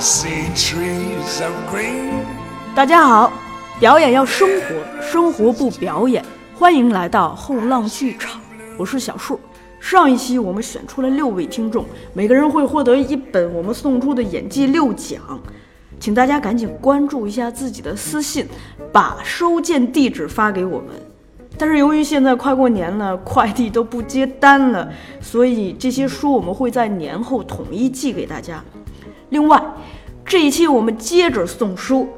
[0.00, 2.22] see trees of green
[2.72, 3.32] 大家好，
[3.80, 6.24] 表演要生活，生活不表演。
[6.54, 8.40] 欢迎来到后浪剧场，
[8.76, 9.40] 我是小树。
[9.80, 15.20] 上一期我们选出了六位听众，每个人会获得一本我们送出的演技六奖，
[15.98, 18.46] 请大家赶紧关注一下自己的私信，
[18.92, 20.90] 把收件地址发给我们。
[21.56, 24.88] 但是由于现在快过年了，快递都不接单了，
[25.20, 28.62] 所以这些书我们会在年后统一寄给大家。
[29.30, 29.62] 另外，
[30.24, 32.08] 这一期我们接着送书，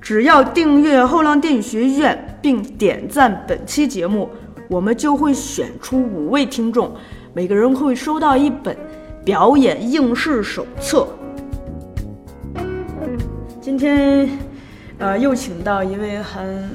[0.00, 4.28] 只要订阅后浪电影学院并点赞本期节目，
[4.68, 6.92] 我们就会选出五位听众，
[7.32, 8.76] 每个人会收到一本
[9.24, 11.06] 表演应试手册。
[13.60, 14.28] 今天，
[14.98, 16.70] 呃，又请到一位很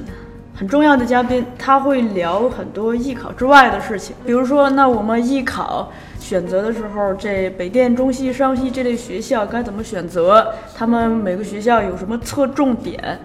[0.54, 5.92] 很重要的嘉宾，他会聊很多艺考之外的事情，比如说，那我们艺考
[6.28, 10.54] 选择的时候，这北电、中戏、上戏这类学校该怎么选择？
[10.76, 13.18] 他们每个学校有什么侧重点？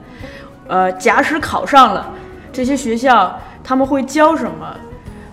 [0.68, 2.14] 呃，假使考上了，
[2.52, 4.76] 这些学校他们会教什么？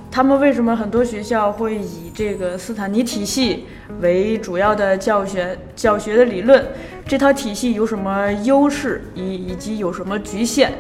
[0.10, 3.68] 他们为什么很多学校会以这个斯坦尼体系
[4.02, 6.66] 为主要的教学教学的理论？
[7.06, 10.74] 这套体系有什么优势，以以及有什么局限？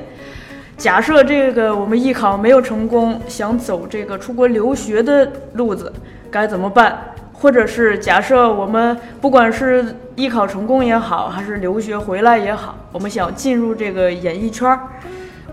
[0.75, 5.94] 假设这个我们艺考没有成功，想走这个出国留学的路子，
[6.31, 7.13] 该怎么办？
[7.33, 14.77] 或者是假设我们不管是艺考成功也好，还是留学回来也好，我们想进入这个演艺圈，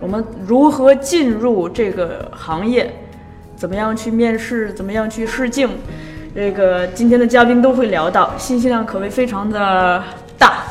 [0.01, 2.93] 我们如何进入这个行业？
[3.55, 4.73] 怎么样去面试？
[4.73, 5.69] 怎么样去试镜？
[6.35, 10.03] 这个今天的嘉宾都会聊到，信息量可谓非常的
[10.37, 10.65] 大。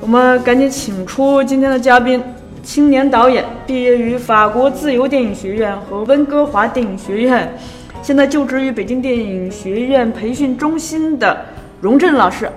[0.00, 2.22] 我们赶紧请出今天的嘉宾，
[2.62, 7.58] 青年导演，毕业于法国自由电影学院和温哥华电影学院，
[8.06, 11.44] 现在就职于北京电影学院培训中心的
[11.80, 12.48] 荣振老师。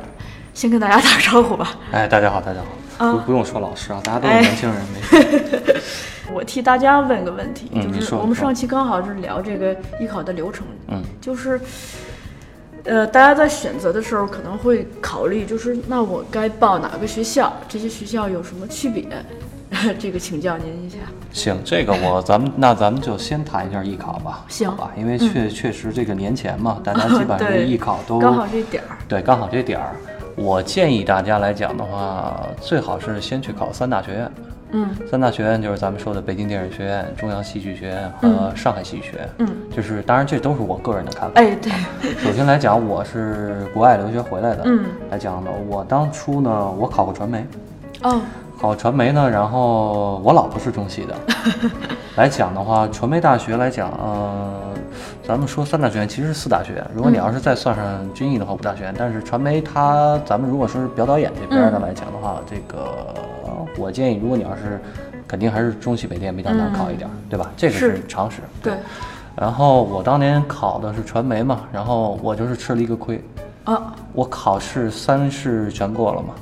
[0.54, 1.76] 先跟大家打个招呼吧。
[1.92, 2.60] 哎，大家好，大家
[3.00, 5.82] 好，啊不不用说老师啊，大家都哎是年轻人，没事。
[6.32, 11.60] 我替大家问个问题，嗯就是我们上期刚好是聊这个艺考的流程，嗯，就是，
[12.84, 17.52] 呃，大家在选择的时候可能会考虑，就是那我该报哪个学校？
[17.68, 19.04] 这些学校有什么区别？
[20.00, 20.98] 这个请教您一下。
[21.32, 24.92] 行，这个我咱们那咱们就先谈一下艺考吧，行吧？
[24.98, 28.98] 因为确、确实这个年前嘛，大家 基本上艺考都刚好这点儿。
[29.08, 29.96] 对刚好这点儿。
[30.36, 34.32] 我建议大家来讲的话，最好是先去考三大学院。
[34.72, 39.30] 嗯三大学院就是咱们说的北京电影学院、中央戏剧学院和上海戏剧学院。
[39.40, 41.42] 嗯，就是当然这都是我个人的看法。
[41.42, 41.72] 哎，对，
[42.20, 44.62] 首先来讲，我是国外留学回来的。
[44.66, 47.44] 嗯，来讲呢，我当初呢，我考过传媒。
[48.04, 48.22] 哦，
[48.60, 51.16] 考传媒呢，然后我老婆是中戏的，
[52.18, 54.74] 来讲的话，传媒大学来讲，呃，
[55.26, 58.94] 咱们说三大学院其实是四大学院，如果你要是再算上军艺的话，五大学院。
[58.98, 63.16] 但是传媒它，咱们如果说是表导演这边的来讲的话，这个
[63.78, 64.82] 我建议，如果你要是
[65.26, 67.50] 肯定还是中戏北电比较难考一点，对吧？
[67.56, 68.42] 这个是是常识。
[68.62, 68.74] 对，
[69.38, 73.24] 然后我当年考的是传媒嘛，然后我就是吃了一个亏，
[73.64, 76.34] 啊，我考试三试全过了嘛。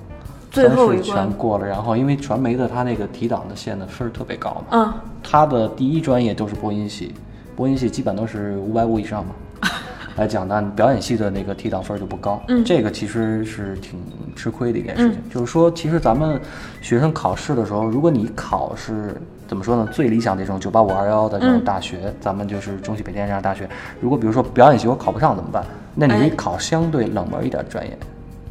[0.61, 7.13] 最后一关全过了，然后因为传媒的它那个提档的线的分儿特别高嘛，嗯，它的第一专业都是播音系，
[7.55, 9.31] 播音系基本都是五百五以上嘛。
[10.17, 13.99] 来讲呢，表演系的那个提档分儿就不高，嗯这个其实是挺
[14.35, 15.19] 吃亏的一件事情。
[15.31, 16.41] 就是说，其实咱们
[16.81, 19.15] 学生考试的时候，如果你考是
[19.47, 19.87] 怎么说呢？
[19.91, 23.69] 最理想这种九八五二幺的这种大学，咱们就是中戏北电这样大学。
[24.01, 25.63] 如果比如说表演系我考不上怎么办？
[25.93, 27.95] 那你考相对冷门一点的专业，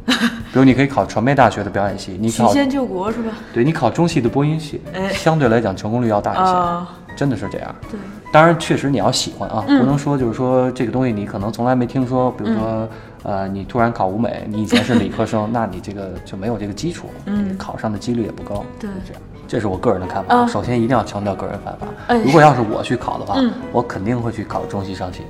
[0.51, 3.33] 比如你可以考传媒大学的表演系，你考曲线救国是吧？
[3.53, 7.75] 对你考中戏的播音系，哎相对来讲成功率要大一些，啊，真的是这样。
[7.91, 7.99] 对，
[8.31, 12.89] 当然，确实你要喜欢啊，嗯不能说就是说这个东西你可能从来没听说，比如说、嗯
[13.23, 18.63] 呃，你突然考舞美，你以前是理科生， 那你这个就没有这个基础，嗯考上的几率也不高。
[18.79, 19.21] 对是这样。
[19.47, 20.35] 这是我个人的看法。
[20.35, 21.87] 啊首先一定要强调个人看法。
[22.07, 25.21] 哎如果要是我去考的话，嗯我肯定会去考中戏、上戏。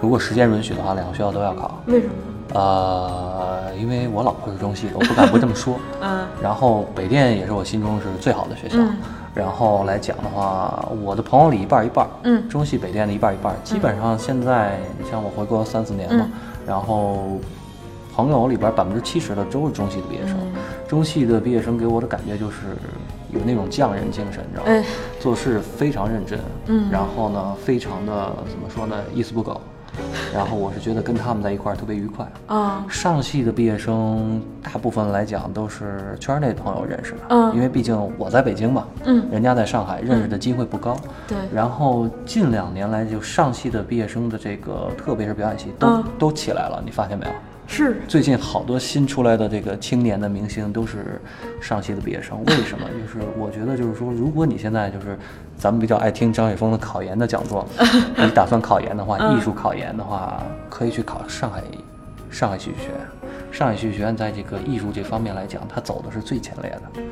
[0.00, 1.78] 如果时间允许的话，两个学校都要考。
[1.86, 2.12] 为什么？
[2.54, 5.78] 呃，因为我老婆是中戏的，我不敢不这么说。
[6.02, 8.76] 嗯然后北电也是我心中是最好的学校。
[8.78, 8.96] 嗯
[9.32, 13.56] 然后来讲的话，我的朋友里一半一半儿，嗯中戏北电的一半一半儿。
[13.62, 16.32] 基本上现在，你像我回国三四年嘛，嗯
[16.66, 17.38] 然后
[18.12, 20.36] 朋友里边百分之七十的都是中戏的毕业生。
[20.36, 22.76] 嗯中戏的毕业生给我的感觉就是
[23.32, 24.72] 有那种匠人精神，你知道吗？
[24.72, 24.84] 哎
[25.20, 29.60] 做事非常认真，嗯然后呢，非常的怎么说呢，一丝不苟。
[30.34, 32.26] 然后我是觉得跟他们在一块儿特别愉快。
[32.46, 40.96] 啊上戏的毕业生，大部分来讲都是圈内朋友认识的，嗯因为毕竟我在北京嘛，嗯人家在上海认识的机会不高。
[41.26, 47.32] 对然后近两年来，就上戏的毕业生的这个，特别是表演系，都、嗯都起来了，你发现没有？
[47.72, 51.20] 是最近好多新出来的这个青年的明星都是
[51.60, 52.84] 上戏的毕业生，为什么？
[52.90, 55.16] 就是我觉得就是说，如果你现在就是
[55.56, 57.64] 咱们比较爱听张雪峰的考研的讲座，
[58.18, 61.62] 你打算考研的话，嗯艺术考研的话，可以去考上海
[62.28, 62.96] 上海戏剧学院。
[63.52, 67.02] 上海戏剧学院在这个艺术这方面来讲，它走的是最前列的。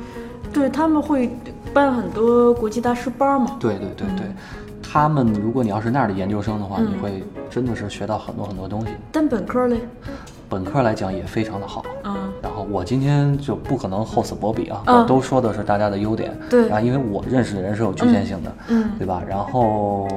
[0.51, 1.29] 对他们会
[1.73, 3.55] 办很多国际大师班嘛。
[3.61, 4.25] 对对对对，
[4.81, 8.93] 他们如果你要是那儿的研究生的话，嗯你会真的是学到很多很多东西。
[9.11, 9.79] 但本科嘞，
[10.49, 11.83] 本科来讲也非常的好。
[12.03, 16.35] 嗯，然后我今天就不可能厚此薄彼啊，嗯我都说的是大家的优点。
[16.49, 19.21] 对然后因为我认识的人是有局限性的，嗯对吧？
[19.27, 20.07] 然后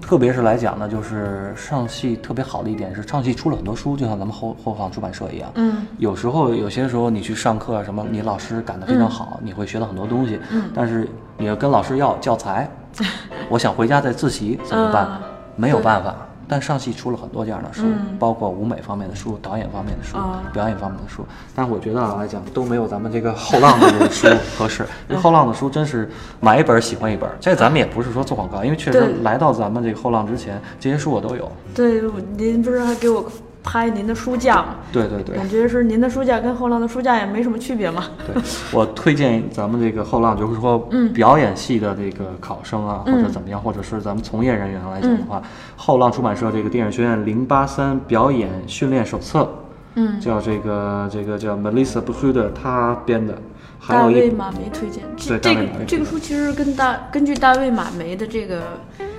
[0.00, 5.50] 特别是来讲呢，就是上戏特别好的一点是上戏出了很多书，就像咱们后后方出版社一样。
[5.56, 10.40] 嗯，有时候有些时候你去上课啊什么，你老师赶得非常好，你会学到很多东西。
[10.50, 12.70] 嗯但是你要跟老师要教材，
[13.50, 15.06] 我想回家再自习怎么办？
[15.10, 15.20] 嗯
[15.58, 16.14] 没有办法。
[16.48, 21.24] 但上戏出了很多这样的书，嗯包括舞美方面的书、导演方面的书、啊表演方面的书。
[21.54, 24.26] 但是我觉得来讲都没有咱们这个后浪的这个书
[24.56, 24.84] 合适。
[25.08, 26.10] 因为后浪的书真是
[26.40, 27.28] 买一本喜欢一本。
[27.40, 31.50] 这咱们也不是说做广告，因为确实来到咱们这个后浪之前，这些书我都有。
[31.74, 32.00] 对，
[32.36, 33.24] 您不是还给我
[33.66, 34.76] 拍您的书架吗？
[34.92, 35.36] 对对对。
[35.36, 38.04] 感觉是您的书架跟后浪的书架也没什么区别嘛。
[38.24, 38.40] 对，
[38.72, 45.42] 我推荐咱们这个后浪，就是说嗯表演系的这个考生啊，或者嗯怎么样，或者是咱们从业人员来讲的话，
[45.74, 49.48] 后浪出版社这个电影学院零八三表演训练手册，
[49.96, 53.34] 嗯，叫这个这个叫 Melissa b h u d e 他编的，
[53.80, 58.62] 还有一大卫马梅推荐这这个这个书其实跟大根据大卫马梅的这个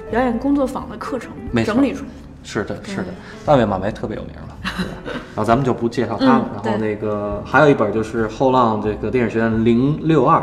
[0.09, 2.09] 表演工作坊的课程没整理出来。
[2.47, 3.07] 是的，是的，
[3.45, 4.93] 大卫马梅特别有名了，对吧？
[5.35, 6.45] 然后咱们就不介绍他了。
[6.45, 10.41] 嗯然后那个还有一本就是后浪这个电影学院零六二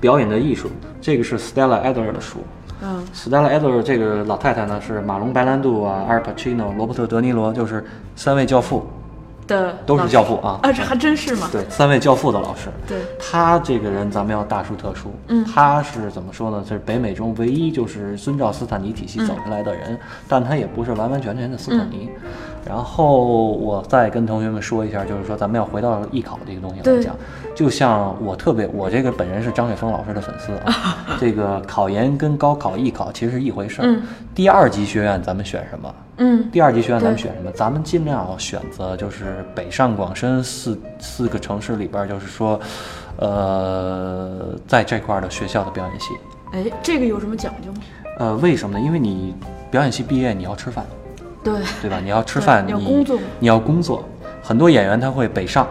[0.00, 0.68] 表演的艺术，
[1.00, 2.38] 这个是 Stella Adler 的书。
[2.82, 7.84] 嗯 Stella Adler 这个老太太呢是马龙白兰度啊、阿尔帕奇诺、罗伯特德尼罗，就是
[8.16, 8.84] 三位教父，
[9.46, 11.48] 的都是教父啊啊，这还真是吗？
[11.52, 12.68] 对，三位教父的老师。
[12.86, 16.64] 对他这个人咱们要大书特书，嗯他是怎么说呢？
[16.66, 19.98] 这是北美中唯一就是遵照斯坦尼体系走下来的人，
[20.28, 22.10] 但他也不是完完全全的斯坦尼。
[22.66, 27.14] 然后我再跟同学们说一下，就是说咱们要回到艺考这个东西来讲，
[27.54, 33.84] 就像我特别，我这个本人是张雪峰老师的粉丝啊， 这个考研跟高考、艺考其实是一回事儿。
[33.86, 34.02] 嗯
[34.34, 35.94] 第二级学院咱们选什么？
[36.16, 37.50] 嗯第二级学院咱们选什么？
[37.52, 42.58] 咱们尽量选择就是北上广深四四个城市里边儿，就是说，
[43.16, 46.06] 呃，在这块儿的学校的表演系。
[46.52, 47.78] 哎，这个有什么讲究吗？
[48.18, 48.84] 呃，为什么呢？
[48.84, 49.34] 因为你
[49.70, 50.84] 表演系毕业，你要吃饭，
[51.44, 52.00] 对，对吧？
[52.02, 54.02] 你要吃饭，你要工作你要工作。
[54.42, 55.66] 很多演员他会北上，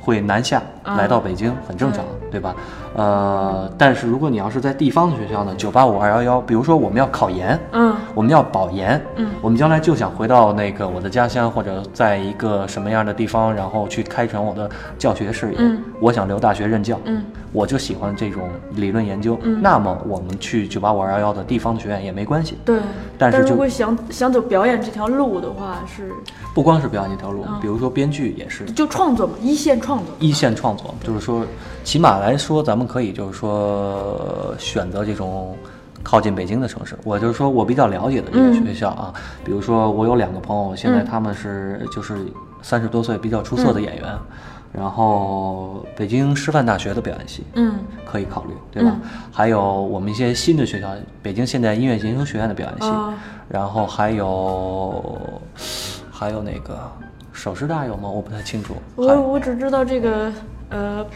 [0.00, 2.56] 会南下，嗯来到北京，很正常，对吧？
[2.94, 15.56] 呃，但是如果你要是在地方的学校呢，九八五二幺幺，比如说我们要考研，嗯我们要保研，嗯我们将来就想回到那个我的家乡，或者在一个什么样的地方，然后去开展我的教学事业。
[15.58, 19.38] 嗯我想留大学任教，嗯我就喜欢这种理论研究。
[19.42, 22.56] 嗯那么我们去九八五二幺幺的地方的学院也没关系。
[22.64, 22.78] 对。
[23.16, 26.12] 但是就如果想想走表演这条路的话，是
[26.54, 28.64] 不光是表演这条路，嗯比如说编剧也是。
[28.66, 30.14] 就创作嘛，一线创作。
[30.18, 31.44] 一线创作，就是说，
[31.84, 35.56] 起码来说，咱们可以就是说选择这种
[36.02, 36.96] 靠近北京的城市。
[37.02, 39.12] 我就是说我比较了解的这个学校啊，
[39.44, 42.14] 比如说我有两个朋友，现在嗯他们是就是
[42.62, 44.04] 三十多岁比较出色的演员，
[44.78, 47.44] 然后北京师范大学的表演系。
[47.54, 47.74] 嗯
[48.10, 48.90] 可以考虑，对吧？
[48.94, 50.88] 嗯还有我们一些新的学校，
[51.22, 53.14] 北京现代音乐研究学院的表演系，啊
[53.48, 55.40] 然后还有
[56.10, 56.90] 还有那个
[57.32, 58.08] 首师大有吗？
[58.08, 58.74] 我不太清楚。
[58.96, 60.32] 还我我只知道这个
[60.70, 61.06] 呃，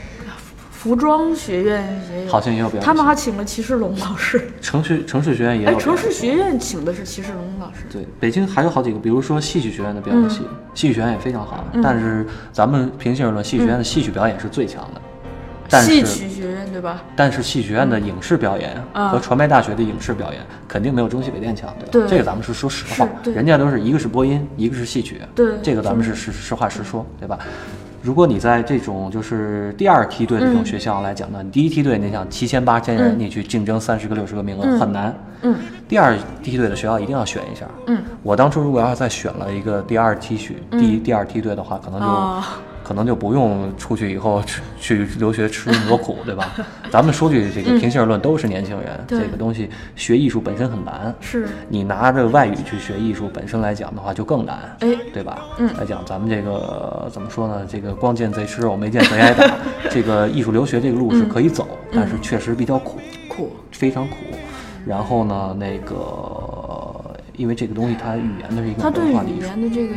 [0.83, 4.51] 服装学院也有，好像也有表演他们还请了齐世龙老师。
[4.61, 5.75] 城市城市学院也有哎。
[5.77, 7.85] 城市学院请的是齐世龙老师。
[7.89, 10.39] 对，北京还有好几个，比如说戏曲学院的表演系，
[10.75, 11.65] 戏曲学院也非常好。
[11.73, 15.01] 嗯但是咱们平心而论，戏曲学院的戏曲表演是最强的。
[15.71, 17.01] 但戏是曲学院对吧？
[17.15, 21.91] 但是戏曲院的影视表演啊和传媒大学的影视表演肯定没有中戏北电强，对吧？
[21.93, 27.39] 对这个咱们是说实话人家都是一个是播音，一个是戏曲，对这个咱们是实实话实说，对吧？
[28.03, 33.19] 如果你在这种就是第二梯队的这种嗯学校来讲呢，你第一梯队你想七千八千人，嗯。
[33.19, 35.15] 你去竞争三十个六十个名额嗯很难。
[35.43, 35.55] 嗯。
[35.89, 37.65] 第二梯队的学校一定要选一下。
[37.87, 38.03] 嗯。
[38.23, 42.59] 我当初如果要是再选了一个第二梯序、第一第二梯队的话，可能就、啊
[42.93, 46.53] 可能就不用出去以后去去留学吃那么多苦， 对吧？
[46.91, 51.15] 咱们说句这个平心而论，都是年轻人，嗯这个东西学艺术本身很难。
[51.19, 55.39] 是你拿着外语去学艺术本身来讲的话，就更难，哎对吧？
[55.59, 57.67] 嗯来讲咱们这个怎么说呢？
[57.67, 59.51] 这个光见贼吃肉，没见贼挨打。
[59.89, 62.99] 这个艺术留学这个路是可以走，嗯但是确实比较苦。
[63.27, 63.51] 苦。
[63.71, 64.17] 非常苦。
[64.87, 69.47] 然后呢，那个因为这个东西它语言的是一个文化的艺术。
[69.47, 69.95] 言的这个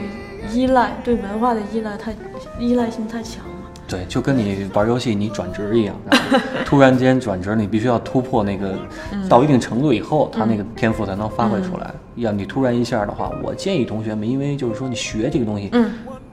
[0.53, 2.15] 依赖，对文化的依赖太
[2.59, 3.51] 依赖性太强了。
[3.87, 8.75] 对，就跟你玩游戏你转职一样，然后突然间转职，你必须要突破那个
[9.11, 9.29] 嗯。
[9.29, 11.93] 到一定程度以后，他那个天赋才能发挥出来。
[12.15, 15.91] 要你突然一下的话，我建议同学们，因为就是说你学这个东西，嗯。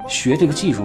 [0.09, 0.83] 学这个技术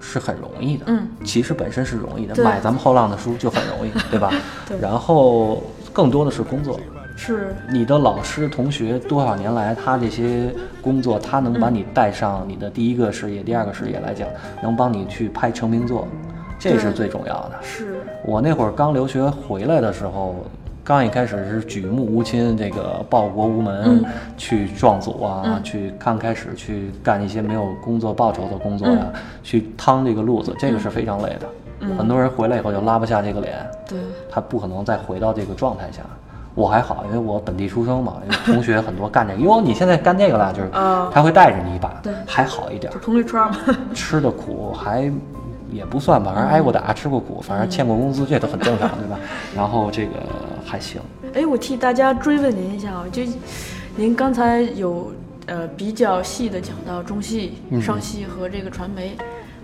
[0.00, 4.30] 是很容易的，嗯，其实本身是容易的，买咱们后浪的书就很容易，对吧？
[4.68, 4.78] 对。
[4.78, 5.62] 然后
[5.92, 6.78] 更多的是工作，
[7.22, 10.50] 是，你的老师、同学多少年来，他这些
[10.80, 14.26] 工作，他能把你带上你的第一个事业、第二个事业来讲，
[14.62, 16.08] 能帮你去拍成名作，
[16.58, 17.52] 这是最重要的。
[17.60, 20.34] 是，我那会儿刚留学回来的时候，
[20.82, 24.04] 刚一开始是举目无亲，这个报国无门，嗯。
[24.38, 25.62] 去壮组啊，嗯。
[25.62, 29.20] 去刚开始去干一些没有工作报酬的工作呀、嗯。
[29.42, 31.46] 去趟这个路子，这个是非常累的。
[31.98, 33.98] 很多人回来以后就拉不下这个脸，对，
[34.30, 36.00] 他不可能再回到这个状态下。
[36.54, 42.12] 我还好，因为我本地出生嘛， 因为同学很多干这个，哟，你现在干这个了，就是啊他会带着你一把，对。
[42.26, 42.98] 还好一点就。
[42.98, 43.56] 同类圈嘛。
[43.94, 45.10] 吃的苦还
[45.70, 49.18] 也不算吧，反正挨过打，吃过苦，反正欠过工资，这都很正常，对吧？
[49.54, 50.12] 然后这个
[50.64, 51.00] 还行，
[51.34, 53.22] 哎，我替大家追问您一下啊，就
[53.96, 55.12] 您刚才有
[55.46, 57.80] 呃比较细的讲到中戏、嗯。
[57.80, 59.16] 上戏和这个传媒，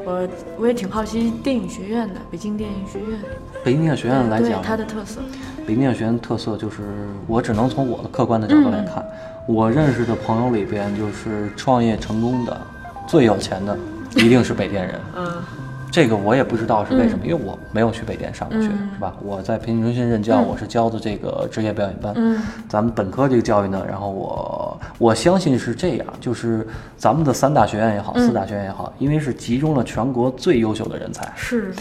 [0.05, 0.29] 我
[0.59, 3.19] 我也挺好奇电影学院的，北京电影学院。
[3.65, 5.21] 北京电影学院来讲，它的特色，
[5.67, 6.77] 北京电学院特色就是，
[7.27, 9.05] 我只能从我的客观的角度来看，
[9.49, 12.57] 我认识的朋友里边，就是创业成功的、
[13.09, 13.77] 最有钱的，
[14.15, 14.95] 一定是北电人。
[15.19, 15.27] 嗯
[15.89, 19.17] 这个我也不知道是为什么，因为我没有去北电上过学，嗯是吧？
[19.23, 22.13] 我在培训中心任教，我是教的这个职业表演班。
[22.17, 26.67] 嗯咱们本科这个教育呢，然后我我相信是这样，就是
[26.99, 31.73] 咱们的三大学院也好，嗯四大学院也好，因为是集中了全国最优秀的人才是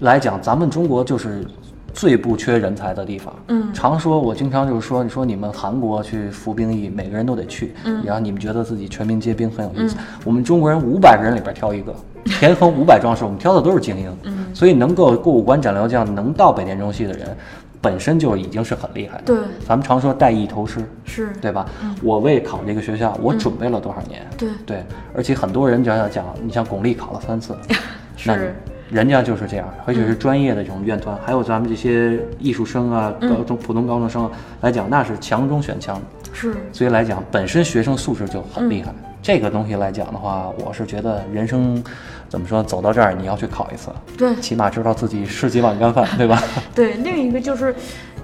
[0.00, 1.46] 来讲，咱们中国就是
[1.92, 3.34] 最不缺人才的地方。
[3.48, 9.96] 嗯常说，我经常就是说，你说你们韩国去服兵役，每个人都得去，嗯然后你们觉得自己全民皆兵很有意思。
[10.24, 11.94] 我们中国人五百个人里边挑一个，
[12.24, 14.16] 田横五百壮士，我们挑的都是精英。
[14.24, 17.34] 嗯所以能够过五关斩六将，能到北电中戏的人，
[17.80, 19.24] 本身就已经是很厉害的。
[19.24, 21.66] 对咱们常说带艺投师，是，对吧？
[22.02, 24.26] 我为考这个学校，我准备了多少年？
[24.36, 24.84] 对对，
[25.14, 27.56] 而且很多人讲讲讲，你像巩俐考了三次，
[28.26, 28.54] 那是
[28.92, 34.30] 人家就是这样，而且是专业的这种院团，还有咱们这些艺术生啊、高中普通高中生啊
[34.60, 36.00] 来讲，那是强中选强，
[36.32, 36.54] 是。
[36.72, 38.92] 所以来讲，本身学生素质就很厉害。
[39.22, 41.82] 这个东西来讲的话，我是觉得人生
[42.28, 44.34] 怎么说，走到这儿你要去考一次，对。
[44.36, 46.42] 起码知道自己是几碗干饭， 对吧？
[46.74, 47.74] 对，另一个就是，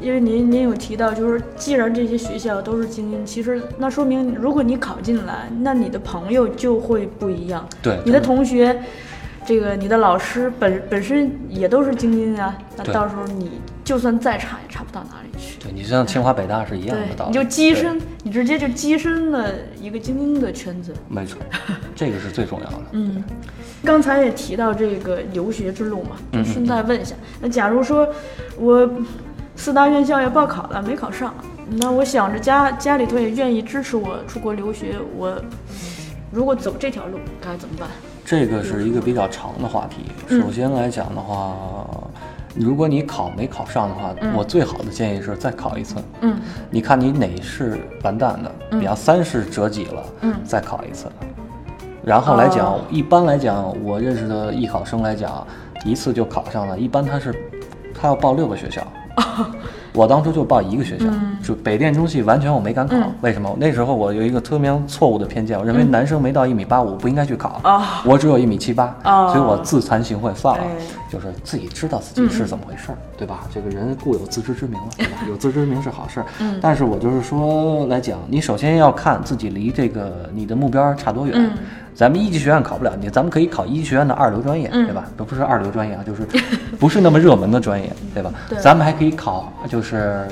[0.02, 7.66] 因为您您有提到，就是既然这些学校都是精英，其实那说明如果你考进来，那你的朋友就会不一样。
[7.80, 8.20] 对你的。
[8.20, 8.78] 同学，
[9.48, 15.58] 这个你的老师本本身也都是精英啊，那到时候你就算再差也差不到哪里去。
[15.58, 19.50] 对你像清华北大是一样的道对，理，你就跻身，你直接就跻身了
[19.80, 20.92] 一个精英的圈子。
[21.08, 21.40] 没错，
[21.96, 22.76] 这个是最重要的。
[22.92, 23.24] 嗯，
[23.82, 28.06] 刚才也提到这个留学之路嘛，嗯就顺带问一下，那假如说
[28.58, 28.86] 我
[29.56, 31.34] 四大院校也报考了，没考上，
[31.70, 35.42] 那我想着家家里头也愿意支持我出国留学，我
[36.30, 37.88] 如果走这条路该怎么办？
[38.28, 40.04] 这个是一个比较长的话题。
[40.28, 41.56] 嗯首先来讲的话，
[42.54, 45.94] 如果你考没考上的话，我最好的建议是再考一次。
[46.20, 51.06] 嗯你看你哪是完蛋的，比方三是折戟了，嗯再考一次。
[52.04, 55.46] 然后来讲，哦一般来讲，我认识的艺考生来讲，
[55.86, 57.34] 一次就考上了，一般他是
[57.98, 58.86] 他要报六个学校。
[59.92, 61.06] 我当初就报一个学校，
[61.42, 62.96] 就北电中戏，完全我没敢考。
[62.96, 63.54] 嗯为什么？
[63.58, 70.68] 那时候我有一个特别错误的偏见，我认为男生没到一米八五不应该去考，啊我只有一米七八，哦所以我自惭形秽，算了，哎
[71.10, 73.40] 就是自己知道自己是怎么回事儿，对吧？
[73.52, 75.18] 这个人固有自知之明了，对吧？
[75.28, 81.50] 有自知之明是好事儿，嗯但是我就是说来讲，你首先要看自己离这个你的目标差多远。
[81.98, 85.04] 嗯咱们一级学院考不了你，咱们可以考一级学院的二流专业，嗯对吧？
[85.16, 86.22] 都不是二流专业啊，就是
[86.78, 88.32] 不是那么热门的专业，对吧？
[88.48, 90.24] 对咱们还可以考，就是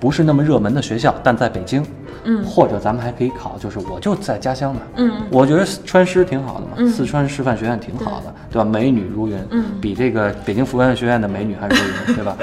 [0.00, 1.80] 不是那么热门的学校，但在北京，
[2.24, 2.44] 嗯。
[2.44, 5.12] 或者咱们还可以考，就是我就在家乡的，嗯。
[5.30, 6.88] 我觉得川师挺好的嘛，嗯。
[6.88, 8.58] 四川师范学院挺好的，对。
[8.58, 8.64] 吧？
[8.64, 9.64] 美女如云，嗯。
[9.80, 11.76] 比这个北京服务员学院的美女还如
[12.08, 12.36] 云， 对吧？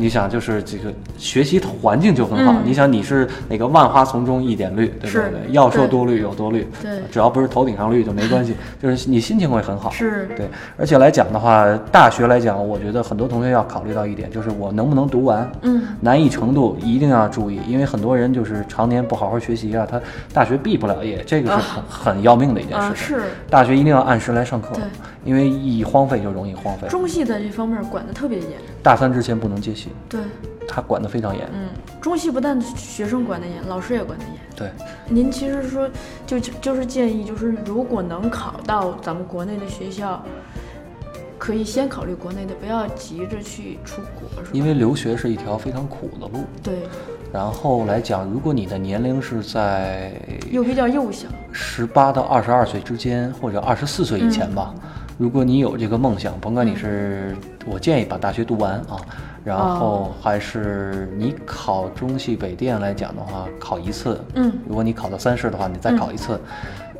[0.00, 2.52] 你想，就是这个学习环境就很好。
[2.52, 2.62] 嗯。
[2.64, 5.40] 你想，你是那个万花丛中一点绿，对不对？
[5.50, 7.00] 要说多绿有多绿，对。
[7.10, 9.90] 只要不是头顶上绿就没关系， 就是你心情会很好。
[9.90, 10.28] 是。
[10.36, 15.82] 对，而且来讲的话，大学来讲，我觉得很多同学要考虑到一点，就是我能不能读完，嗯。
[16.00, 20.00] 难易程度一定要注意，因为很多人就是常年不好好学习啊，他
[20.32, 23.18] 大学毕不了业，这个是很、很要命的一件啊事情。
[23.18, 24.84] 是大学一定要按时来上课对，
[25.24, 26.86] 因为一荒废就容易荒废。
[26.88, 28.50] 中戏在这方面管得特别严，
[28.82, 30.20] 大三之前不能接戏，对
[30.68, 31.48] 他管得非常严。
[31.54, 31.68] 嗯，
[32.00, 34.34] 中戏不但学生管得严，老师也管得严。
[34.54, 34.70] 对，
[35.08, 35.88] 您其实说
[36.26, 40.22] 就就就是建议，就是如果能考到咱们国内的学校，
[41.38, 44.50] 可以先考虑国内的，不要急着去出国，是吧？
[44.52, 46.44] 因为留学是一条非常苦的路。
[46.62, 46.80] 对，
[47.32, 50.12] 然后来讲，如果你的年龄是在
[50.50, 54.74] 又比较幼小，十八到二十二岁之间，或者二十四岁以前吧，
[55.16, 58.96] 如果你有这个梦想，甭管你是，我建议把大学读完啊，
[59.44, 64.20] 然后还是你考中戏北电来讲的话，考一次。
[64.34, 66.38] 嗯，如果你考到三试的话，你再考一次。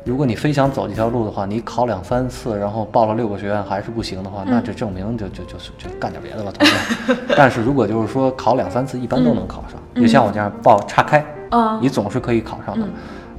[0.05, 7.15] 如果你非想走这条路的话，你考两三次，然后报了六个学院还是不行的话，那这证明就就就是就干点别的吧，同学。
[7.37, 9.79] 但是如果就是说考两三次，一般都能考上。
[10.01, 12.87] 就像我这样报岔开，啊你总是可以考上的。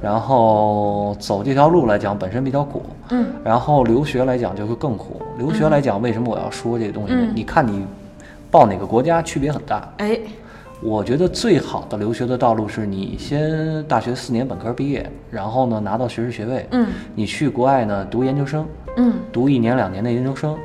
[0.01, 5.21] 然后走这条路来讲，本身比较苦，嗯，然后留学来讲就会更苦。
[5.37, 7.85] 留学来讲，为什么我要说这个东西你看你
[8.49, 9.87] 报哪个国家区别很大。
[9.97, 10.19] 哎，
[10.83, 16.87] 我觉得最好的留学的道路是你先大学四年本科毕业，然后呢拿到学士学位，嗯。
[17.13, 18.65] 你去国外呢读研究生，
[18.97, 19.13] 嗯。
[19.31, 20.57] 读一年两年的研究生，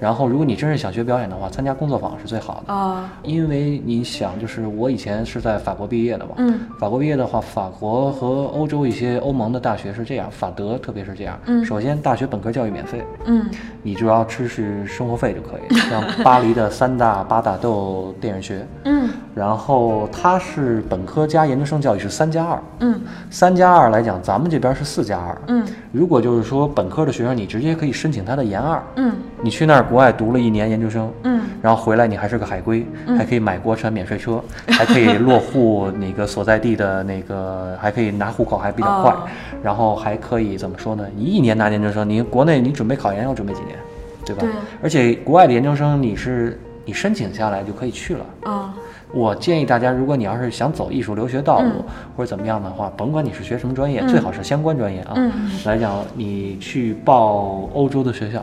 [0.00, 2.72] 然后如果你真是想学表演的话，参加工作坊是最好的。
[2.72, 11.64] 啊，因为你想，就是我以前是在法国毕业的嘛，嗯，法国毕业的话，法国和欧洲一些欧盟的大学是这样，法德特别是这样，嗯。
[11.64, 13.44] 首先大学本科教育免费，嗯。
[13.82, 19.08] 你只要支持生活费就可以，像巴黎的三大、八大都有电影学， 嗯。
[19.34, 23.00] 然后它是本科加研究生教育是三加二，嗯。
[23.30, 25.62] 三加二来讲，咱们这边是四加二，嗯。
[25.92, 29.12] 如果就是说本科的学生，你直接可以申请他的研二，嗯。
[29.42, 32.86] 你去那儿国外读了一年研究生，嗯然后回来你还是个海归，
[33.18, 39.18] 还可以买国产免税车， 还可以落户那个所在地的那个，还可以拿户口还比较快，哦
[39.62, 41.04] 然后还可以怎么说呢？
[41.14, 43.76] 你一年拿研究生，你国内你准备考研要准备几年，
[44.24, 44.40] 对吧？
[44.42, 44.50] 对
[44.82, 48.24] 而且国外的研究生你是你申请下来就可以去了。
[48.44, 48.72] 啊
[49.12, 51.84] 我建议大家，如果你要是想走艺术留学道路、嗯
[52.16, 55.14] 或者怎么样的话，甭管你是学什么专业，最好是相关专业啊。
[55.16, 55.32] 嗯
[55.66, 58.40] 来讲，你去报欧洲的学校，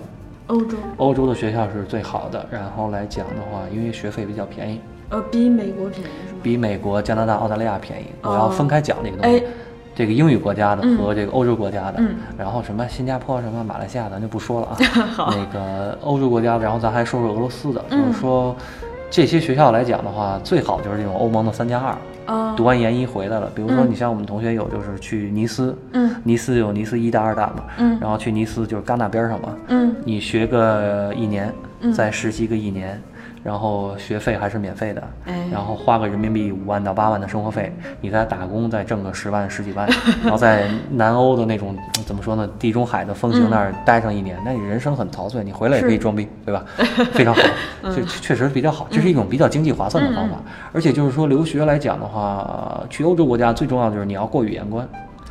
[0.48, 2.46] 欧洲欧洲的学校是最好的。
[2.52, 6.40] 然后来讲的话，因为学费比较便宜，呃比美国便宜是吗？
[6.42, 8.06] 比美国、加拿大、澳大利亚便宜。
[8.22, 9.38] 哦我要分开讲这个东西。
[9.38, 9.44] 哎
[9.96, 14.78] 这个英语国家的嗯和这个欧洲国家的，嗯然后什么新加坡、什么马来西亚，咱就不说了啊。
[15.36, 18.56] 那个欧洲国家的，然后咱还说说俄罗斯的，嗯就是说
[19.10, 21.98] 这些学校来讲的话，最好就是这种欧盟的三加二。
[22.28, 27.98] 啊读完研一回来了，比如说嗯你像我们同学有就是去尼斯，嗯尼斯有尼斯一大二大嘛，嗯。
[28.00, 29.96] 然后去尼斯就是戛纳边上嘛，嗯。
[30.06, 33.02] 你学个一年，嗯再实习个一年，
[33.48, 35.48] 然后学费还是免费的，哎。
[35.50, 39.88] 然后花个人民币五万到八万的生活费，你再打工再挣个十万十几万，
[40.22, 41.74] 然后在南欧的那种
[42.06, 46.66] 怎么说呢，地中海的风情那儿待上一年，那你人生很陶醉，你回来也可以装逼，对吧？
[47.14, 47.42] 非常好，
[47.84, 50.36] 这确实比较好，这是一种比较经济划算的方法，
[50.74, 54.86] 而且就是说留学来讲的话，去欧洲国家最重要就是你要过语言关。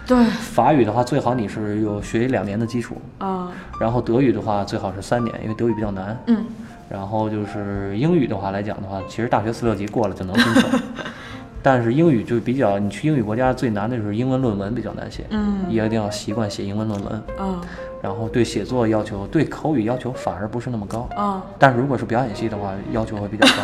[0.07, 0.17] 对。
[0.41, 6.17] 法语的话，最好你是有学两年的基础，啊然后德语的话最好是三年，因为德语比较难。
[6.29, 6.47] 嗯
[6.89, 10.81] 然后就是英语的话来讲的话，其实大学四六级过了就能申请，
[11.63, 15.59] 但是英语就比较，你去英语国家最难的就是英文论文比较难写，嗯。
[15.69, 17.23] 也一定要习惯写英文论文。
[17.41, 17.61] 嗯。
[18.03, 23.63] 然后对写作要求，对口语要求反而不是那么高，啊但是如果是表演系的话，要求会比较高。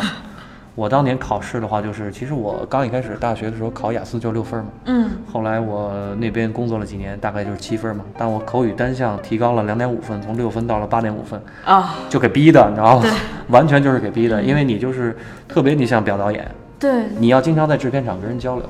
[0.75, 5.09] 我当年考试的话，就是其实我刚一开始大学的时候考雅思就六分嘛，嗯。
[5.31, 11.95] 后来我那边工作了几年，大概就是七分嘛，但我口语单项提高了两点五分，从六分到了八点五分，啊。
[12.09, 13.03] 就给逼的，你知道吗？
[13.03, 13.11] 对？
[13.49, 15.15] 完全就是给逼的，因为你就是
[15.47, 17.03] 特别你像表导演，对。
[17.19, 18.65] 你要经常在制片厂跟人交流，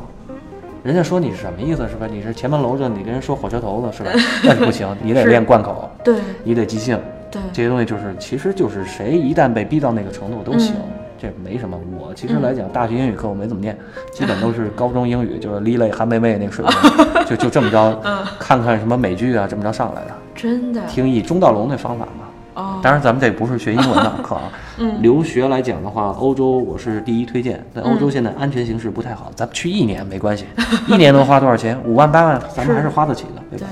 [0.83, 2.05] 人家说你是什么意思是吧？
[2.11, 4.11] 你是前门楼子，你跟人说火车头子是吧？
[4.43, 6.15] 那是不行，你得练贯口，对。
[6.43, 6.99] 你得即兴，
[7.31, 7.41] 对。
[7.53, 11.79] 这些东西就是，其实就是谁一旦被逼到那个程度都行，嗯这没什么。
[11.97, 13.77] 我其实来讲，大学英语课我没怎么念，
[14.11, 20.11] 基本都是 高中英语，就是李磊、韩梅梅那个水平，就就这么着， 嗯看看什么美剧啊，这么着上来的。
[20.35, 22.25] 真的听以中道龙那方法嘛。
[22.55, 24.43] 哦当然，咱们这不是学英文的课啊。
[24.77, 27.63] 嗯留学来讲的话，欧洲我是第一推荐。
[27.73, 30.45] 但欧洲现在安全形势不太好，咱们去一年没关系，
[30.87, 31.79] 一年能花多少钱？
[31.85, 33.67] 五万八万，咱们还是花得起的，对吧？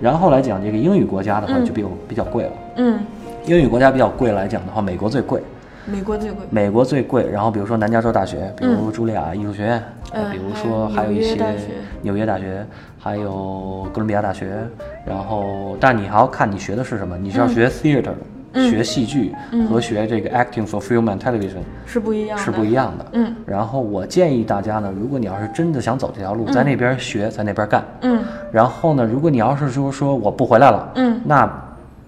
[0.00, 2.52] 然后来讲这个英语国家的话，嗯就比较比较贵了。
[2.76, 3.00] 嗯
[3.46, 5.42] 英语国家比较贵来讲的话，美国最贵，
[5.90, 7.28] 美国最贵美国最贵。
[7.30, 11.36] 然后比如说南加州大学，比如嗯茱莉亚艺术学院，呃嗯比如说还有一些
[12.02, 12.64] 纽约大学
[12.98, 14.52] 还有哥伦比亚大学。
[15.06, 18.10] 然后，但你还要看你学的是什么，你是要学 theater，、
[18.52, 19.32] 嗯学戏剧、
[19.68, 23.06] 和学这个 acting for film and television 是不一样的是不一样的。
[23.12, 27.84] 嗯然后我建议大家呢，如果你要是真的想走这条路，在那边学，在那边干。
[28.02, 31.48] 嗯然后呢，如果你要是说说我不回来了，嗯那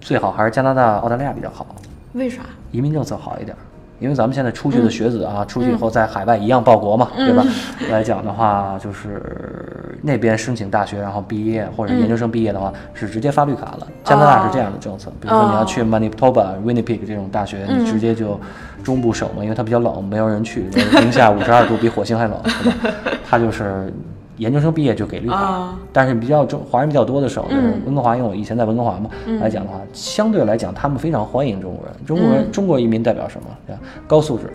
[0.01, 1.65] 最好还是加拿大、澳大利亚比较好。
[2.11, 2.41] 为啥
[2.71, 3.55] 移民政策好一点，
[4.03, 7.45] 因为咱们现在出去的学子啊，出去以后在海外一样报国嘛，对吧？
[7.89, 13.87] 来讲的话，就是那边申请大学，然后毕业或者研究生毕业的话，是直接发绿卡了。
[14.03, 18.37] 加拿大是这样的政策，比如说你要去 Manitoba、Winnipeg 这种大学，你直接就
[18.83, 20.65] 中部省嘛，因为它比较冷，没有人去，
[20.99, 22.97] 零下五十二度，比火星还冷，对吧？
[23.29, 23.89] 它就是
[24.37, 32.05] 研究生毕业就给绿卡，啊但是比较中华人比较多的时候，就是温哥华，因为我以前在温哥华嘛，来讲的话，相对来讲，他们非常欢迎中国人。
[32.05, 33.47] 中国人，中国移民代表什么？
[33.67, 34.51] 对吧高素质、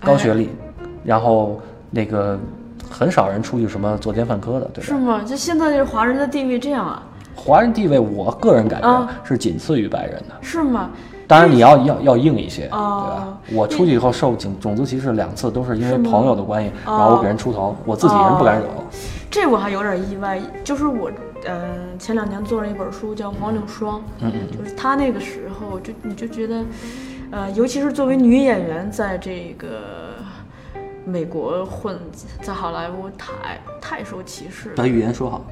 [0.00, 0.50] 高学历，
[1.04, 2.38] 然后那个
[2.90, 4.86] 很少人出去什么作奸犯科的，对吧？
[4.86, 5.22] 是吗？
[5.24, 7.02] 就现在这华人的地位这样啊？
[7.34, 10.34] 华人地位，我个人感觉啊是仅次于白人的。
[10.42, 10.90] 是吗？
[11.26, 13.36] 当然你要要要硬一些，对吧哦？
[13.54, 18.66] 我出去以后受种种族歧视两次，都是因为朋友的关系，然后哦我给人出头，我自己人不敢惹。
[19.32, 21.10] 这我还有点意外，就是我，
[21.46, 26.64] 嗯、前两年做了一本书叫《黄柳霜》，嗯嗯就是她那个时候就你就觉得，
[27.30, 30.16] 呃，尤其是作为女演员，在这个
[31.06, 31.98] 美国混，
[32.42, 34.74] 在好莱坞太太受歧视了。
[34.76, 35.46] 把语言说好，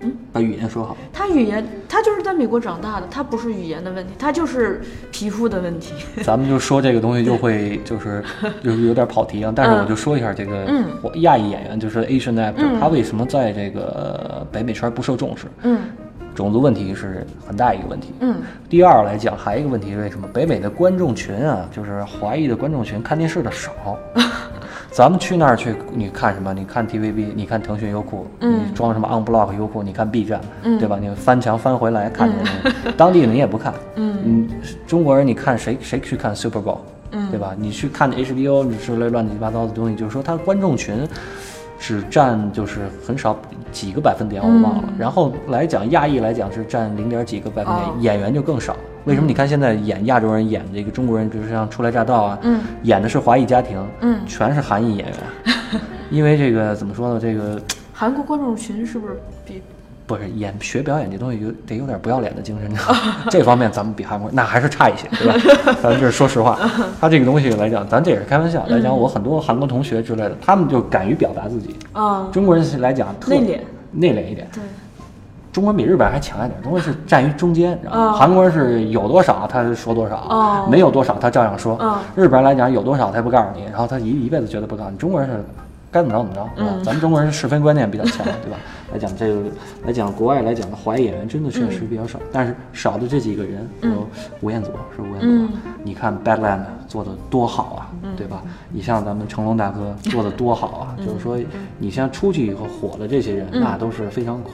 [0.00, 0.96] 嗯，把语言说好。
[1.12, 4.80] 他语言，他就是在美国长大的，他不是语言的问题，他就是
[5.10, 5.94] 皮肤的问题。
[6.22, 8.22] 咱们就说这个东西就会就是
[8.62, 10.66] 就是有点跑题啊，但是我就说一下这个
[11.02, 15.46] 我亚裔演员，就是 Asian actor，、他为什么在这个北美圈不受重视？
[15.62, 15.80] 嗯
[16.34, 18.14] 种族问题是很大一个问题。
[18.20, 18.36] 嗯
[18.68, 23.72] 第二来讲，还有一个问题是为什么北美的观众群啊，就是华裔的观众群看电视的少。
[24.98, 26.52] 咱们去那儿去，你看什么？
[26.52, 30.98] 你看 TVB，你看腾讯、优酷，嗯你装什么 OnBlock 优酷，你看 B 站，对吧？
[31.00, 32.28] 你翻墙翻回来看
[32.96, 33.72] 当地的你也不看。
[33.94, 34.48] 嗯，
[34.88, 36.78] 中国人你看谁谁去看 Super Bowl，
[37.12, 37.54] 嗯，对吧？
[37.56, 41.06] 你去看 HBO 之类乱七八糟的东西，就是说它观众群
[41.78, 43.38] 只占就是很少
[43.70, 44.84] 几个百分点，我忘了。
[44.98, 48.74] 然后来讲亚裔来讲是占零点几个百分点，哦演员就更少。
[49.08, 49.26] 为什么？
[49.26, 55.16] 你看现在演亚洲人演这个中国人，比如像初来乍到啊，嗯演的是华裔家庭，嗯，全是韩裔演员。
[56.10, 57.20] 因为这个怎么说呢？
[57.20, 57.60] 这个
[57.92, 59.60] 韩国观众群是不是比
[60.06, 62.72] 不是演学表演这东西有得有点不要脸的精神，
[63.30, 65.74] 这方面咱们比韩国那还是差一些，对吧？
[65.82, 66.58] 咱们这是说实话，
[67.00, 68.96] 他这个东西来讲，咱这也是开玩笑来讲。
[68.96, 71.76] 我很多韩国同学之类的，他们就敢于表达自己。
[71.92, 72.28] 啊？
[72.32, 73.58] 中国人来讲特内敛，
[73.92, 74.48] 内敛一点。
[74.52, 74.62] 对，
[75.58, 81.76] 中国人比日本还强一点，中国人是站于中间，然后哦韩国人是有多少他说多少，哦没有多少他照样说。
[81.80, 84.96] 嗯日本人来讲有多少他也不告诉你，然后他一一辈子绝对不告诉你。
[84.98, 85.44] 中国人是
[85.90, 86.72] 该怎么着怎么着，对吧？
[86.76, 88.56] 嗯咱们中国人是是非观念比较强，对吧？
[88.92, 89.40] 来讲这个
[89.84, 94.06] 来讲国外来讲的华裔演员真的确实比较少，但是少的这几个人有
[94.40, 95.48] 吴彦祖是吴彦祖，嗯
[95.82, 98.42] 你看 Badland 做的多好啊，对吧？
[98.70, 101.36] 你像咱们成龙大哥做的多好啊，就是说
[101.78, 104.50] 你像出去以后火的这些人，那都是非常苦。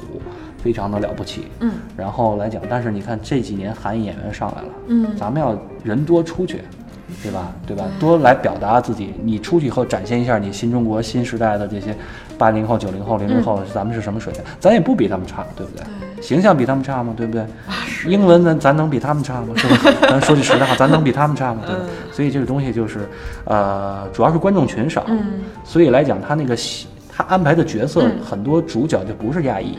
[0.65, 6.63] 非常的了不起，嗯，然后来讲，但是你看这几年韩裔演员上来了，嗯咱们要人多出去，
[7.23, 7.53] 对吧？
[7.67, 7.85] 对吧？
[8.01, 11.95] 多来表达自己，你出去以后展现一下你新中国新时代的这些
[12.39, 14.43] 八零后、九零后、零零后，咱们是什么水平？
[14.59, 15.85] 咱也不比他们差，对不对？
[16.23, 17.13] 形象比他们差吗？
[17.15, 17.45] 对不对？
[18.07, 19.49] 英文咱咱能比他们差吗？
[19.57, 19.77] 是吧？
[20.09, 21.61] 咱说句实在话，咱能比他们差吗？
[21.67, 21.83] 对吧？
[22.11, 23.07] 所以这个东西就是，
[23.45, 29.79] 呃，主要是观众群少，嗯所以来讲，他那个戏他安排的角色很多主角就不是亚裔，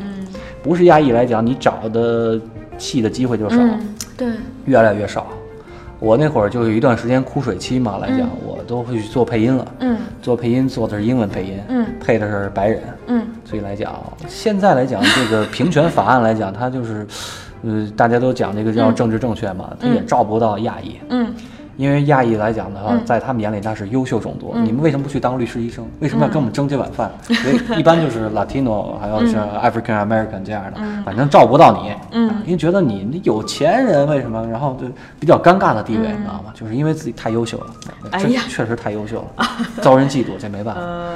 [0.66, 2.42] 不是亚裔来讲，你找的
[2.76, 3.58] 戏的机会就少。
[3.58, 3.80] 嗯，
[4.18, 4.28] 对，
[4.66, 5.28] 越来越少。
[6.00, 9.68] 我那会儿就有一段时间枯水期嘛，来讲、我都会去做配音了。
[9.80, 13.94] 嗯做配音做的是英文配音，嗯配的是白人，嗯所以来讲，
[14.28, 17.06] 现在来讲这个平权法案来讲，它就是，
[17.64, 20.96] 呃，大家都讲这个叫政治正确嘛，它也照不到亚裔。
[21.10, 21.32] 嗯
[21.78, 24.54] 因为亚裔来讲的话，在他们眼里那是优秀种族。
[24.64, 25.86] 你们为什么不去当律师、医生？
[26.00, 27.12] 为什么要跟我们争这碗饭？
[27.24, 31.94] 所以一般就是 Latino，还有像 African American 这样的，反正照不到你。
[32.12, 34.46] 嗯因为觉得你那有钱人为什么？
[34.48, 34.88] 然后就
[35.20, 36.54] 比较尴尬的地位，你知道吗？
[36.54, 37.68] 就是因为自己太优秀了，
[38.12, 39.46] 这哎呀确实太优秀了，
[39.82, 40.82] 遭人嫉妒，这没办法。
[40.82, 41.16] 呃，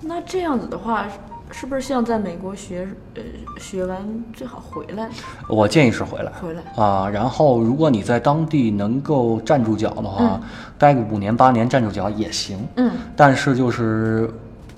[0.00, 1.06] 那这样子的话，
[1.52, 3.22] 是不是像在美国学呃
[3.60, 3.98] 学完
[4.32, 5.08] 最好回来
[5.48, 6.32] 我建议是回来。
[6.40, 6.62] 回来？
[6.82, 10.40] 啊，然后如果你在当地能够站住脚的话，
[10.78, 12.58] 待个五年八年站住脚也行。
[12.76, 14.28] 嗯但是就是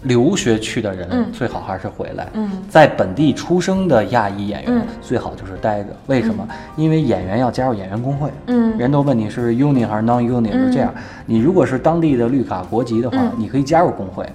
[0.03, 2.29] 留学去的人，嗯最好还是回来。
[2.35, 5.91] 嗯在本地出生的亚裔演员，嗯最好就是待着。
[6.09, 6.47] 为什么？
[6.77, 8.31] 因为演员要加入演员工会。
[8.49, 10.93] 嗯人都问你是 union 还是 non union，、是这样。
[11.25, 14.29] 你如果是当地的绿卡国籍的话，嗯你可以加入工会。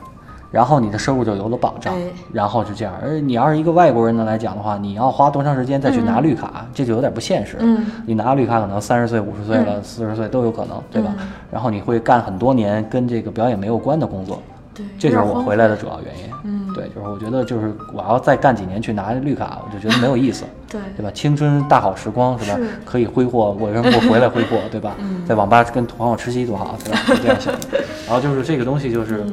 [0.51, 2.01] 然后你的收入就有了保障，哎
[2.33, 2.93] 然后是这样。
[3.01, 7.57] 而你要是一个外国人呢来讲的话，你要花多长时间再去拿绿卡，这就有点不现实。
[7.59, 11.13] 嗯你拿绿卡可能三十岁、五十岁了、四十岁都有可能，对吧？
[11.51, 14.41] 然后你会干很多年跟这个表演没有关的工作，
[14.73, 16.23] 对，这就是我回来的主要原因。
[16.43, 20.45] 嗯对，就是我觉得就是我要再干几年去拿绿卡，我就觉得没有意思。
[20.69, 21.11] 对对吧？
[21.13, 22.55] 青春大好时光是吧？
[22.57, 24.95] 是可以挥霍，我让我回来挥霍，对吧？
[24.99, 26.99] 嗯在网吧跟朋友吃鸡多好，对吧？
[27.07, 27.59] 就这样想的。
[28.07, 29.25] 然后就是这个东西，就是、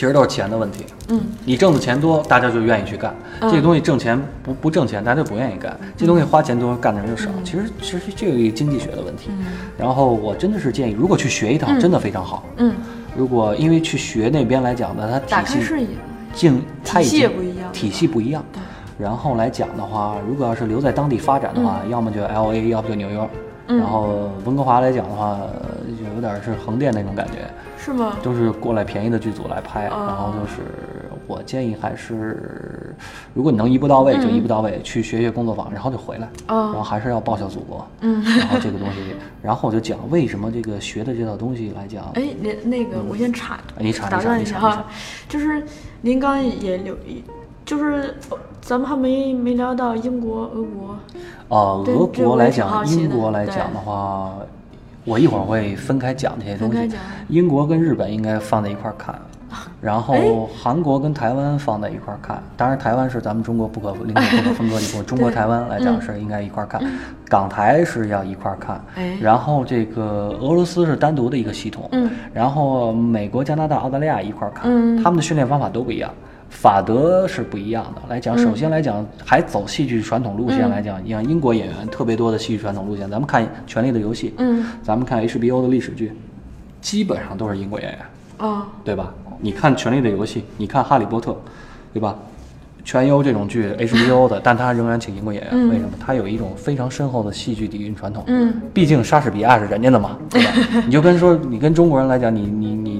[0.00, 0.86] 其实都是钱的问题。
[1.10, 3.14] 嗯你挣的钱多，大家就愿意去干。
[3.40, 5.78] 嗯这个东西挣钱不不挣钱，大家就不愿意干。
[5.94, 7.28] 这东西花钱多，干的人就少。
[7.44, 9.28] 其实其实这个一个经济学的问题。
[9.28, 9.44] 嗯
[9.76, 12.46] 然后我真的是建议，如果去学一趟，真的非常好。
[12.56, 12.74] 嗯，
[13.14, 15.88] 如果因为去学那边来讲呢，它体系开视野，
[16.82, 18.42] 体系不一样体系不一样。
[18.98, 23.28] 然后来讲的话，如果要是留在当地发展的话，要么就 L A，要不就纽约。
[23.70, 28.16] 嗯然后温哥华来讲的话，呃就有点是横店那种感觉，是吗？
[28.22, 29.86] 都是过来便宜的剧组来拍。
[29.88, 30.62] 哦然后就是
[31.26, 32.94] 我建议还是，
[33.32, 36.26] 如果你能一步到位就一步到位，去学学工作坊，然后就回来。
[36.48, 37.86] 哦然后还是要报效祖国。
[38.00, 44.84] 嗯然后这个东西， 然后我就讲为什么这个学的这套东西来讲，哎，那那个，我先插，嗯你插打断一下哈，
[45.28, 45.62] 就是
[46.00, 46.96] 您刚刚也留，
[47.64, 48.36] 就是呃
[48.70, 50.96] 咱们还没没聊到英国、俄国，
[51.48, 54.32] 呃，俄国来讲，英国来讲的话，
[55.04, 56.88] 我一会儿会分开讲这些东西。
[57.26, 59.12] 英国跟日本应该放在一块儿看，
[59.80, 62.40] 然哎后韩国跟台湾放在一块儿看。
[62.56, 65.04] 当然，台湾是咱们中国不可领土不可分割的一部分。
[65.04, 66.80] 中国台湾来讲是应该一块儿看，
[67.28, 68.80] 港台是要一块儿看。
[69.20, 76.08] 然后这个俄罗斯是单独的一个系统，嗯然后美国、加拿大、澳大利亚一块儿看，嗯他们的训练方法都不一样。
[76.50, 78.02] 法德是不一样的。
[78.08, 83.08] 来讲，首先来讲，还走戏剧传统路线来讲，像英国演员特别多的戏剧传统路线。
[83.08, 86.12] 咱们看《权力的游戏》，嗯，咱们看 HBO 的历史剧，
[86.82, 87.98] 基本上都是英国演员，
[88.48, 89.14] 啊，对吧？
[89.40, 91.30] 你看《权力的游戏》，你看《哈利波特》，
[91.94, 92.14] 对吧？
[92.82, 95.90] 全优这种剧 HBO 的， 但他仍然请英国演员，为什么？
[96.00, 98.24] 他有一种非常深厚的戏剧底蕴传统。
[98.26, 100.50] 嗯，毕竟莎士比亚是人家的嘛，对吧？
[100.86, 102.99] 你就跟说，你跟中国人来讲，你你你你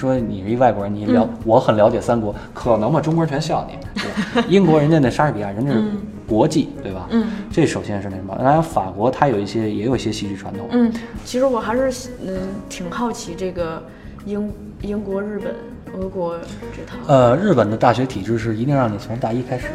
[0.00, 3.00] 说你是一外国人，你了、我很了解三国，可能吗？
[3.00, 4.46] 中国人全笑你， 对吧？
[4.48, 5.82] 英国人家那莎士比亚，人家是
[6.26, 7.06] 国际，对吧？
[7.10, 8.34] 嗯，这首先是那什么。
[8.36, 10.66] 当然，法国它有一些也有一些戏剧传统。
[10.70, 10.90] 嗯，
[11.24, 13.82] 其实我还是嗯挺好奇这个
[14.24, 15.54] 英英国、日本、
[16.00, 16.38] 俄国
[16.74, 16.96] 这套。
[17.06, 19.66] 呃，日本的大学体制是一定让你从大一开始，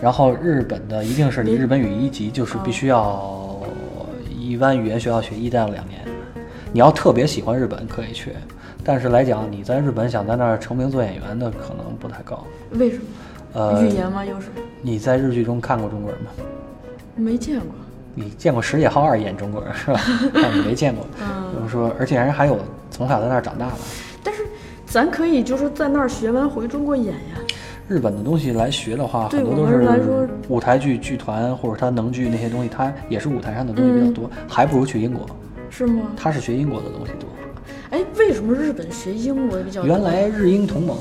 [0.00, 3.60] 然后日本的一定是你日本语一级，就是必须要
[4.38, 6.00] 一般语言学校学一到两年。
[6.72, 8.32] 你要特别喜欢日本可以去，
[8.88, 12.46] 但是来讲你在日本想在那儿成名做演员的可能不太高。
[12.70, 13.02] 为什么？
[13.54, 14.24] 呃语，言吗？
[14.24, 14.46] 又是
[14.80, 16.30] 你在日剧中看过中国人吗？
[17.16, 17.68] 没见过。
[18.14, 20.00] 你见过石野浩二演中国人是吧？
[20.32, 21.04] 但你没见过。
[21.20, 23.72] 嗯比如说，而且人还有从小在那儿长大的。
[24.22, 24.42] 但是
[24.86, 27.40] 咱可以就是在那儿学完回中国演呀。
[27.88, 35.26] 日本的东西来学的话，很多都是舞台剧、剧团或者他能剧那些东西，它也是舞台上的东西比较多，还不如去英国。
[35.70, 36.02] 是吗？
[36.16, 37.28] 他是学英国的东西多。
[38.36, 39.82] 什么日本学英国比较？
[39.84, 40.94] 原来日英同盟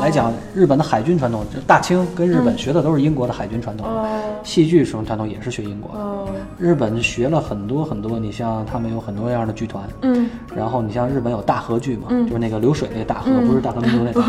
[0.00, 4.06] 来讲日本的海军传统，就大清跟日本学的都是英国的海军传统，哦
[4.42, 6.00] 戏剧什么传统也是学英国的。
[6.00, 14.12] 哦日本学了很多很多，你像他们有很多样的剧团，嗯，然后你像日本有大河剧嘛，嗯就是那个流水那个大河，不是大河民族那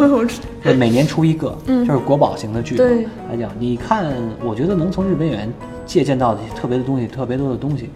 [0.63, 0.73] 个。
[0.73, 2.75] 每年出一个，就是国宝型的剧
[3.29, 4.11] 来讲，你看，
[4.43, 5.53] 我觉得能从日本演员
[5.85, 7.89] 借鉴到的特别的东西，特别多的东西。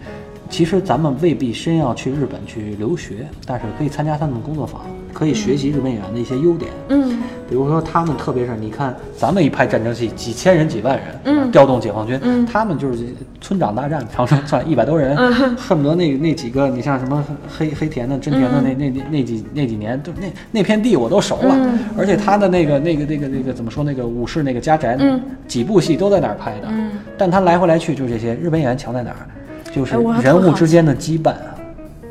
[0.50, 4.82] 其实咱们未必真要去日本去留学，但是可以参加他们的工作坊，
[5.12, 6.70] 可以学习日本演员的一些优点。
[6.88, 7.18] 嗯。
[7.48, 11.50] 比如说他们，特别是你看咱们一拍战争戏，几千人、几万人，嗯。
[11.52, 12.44] 调动解放军，嗯。
[12.44, 12.98] 他们就是
[13.40, 15.16] 村长大战，长城算一百多人，
[15.56, 21.78] 恨不得那那几个，你像什么黑黑田的、真田的那、那那那几那几年，都那那片地我都熟了，嗯。
[21.96, 25.20] 而且他的那个那个那个那个怎么说那个武士那个家宅，嗯。
[25.46, 26.90] 几部戏都在那儿拍的，嗯。
[27.16, 29.26] 但他来回来去就这些，日本演员强在哪儿？
[29.74, 31.34] 就是人物之间的羁绊。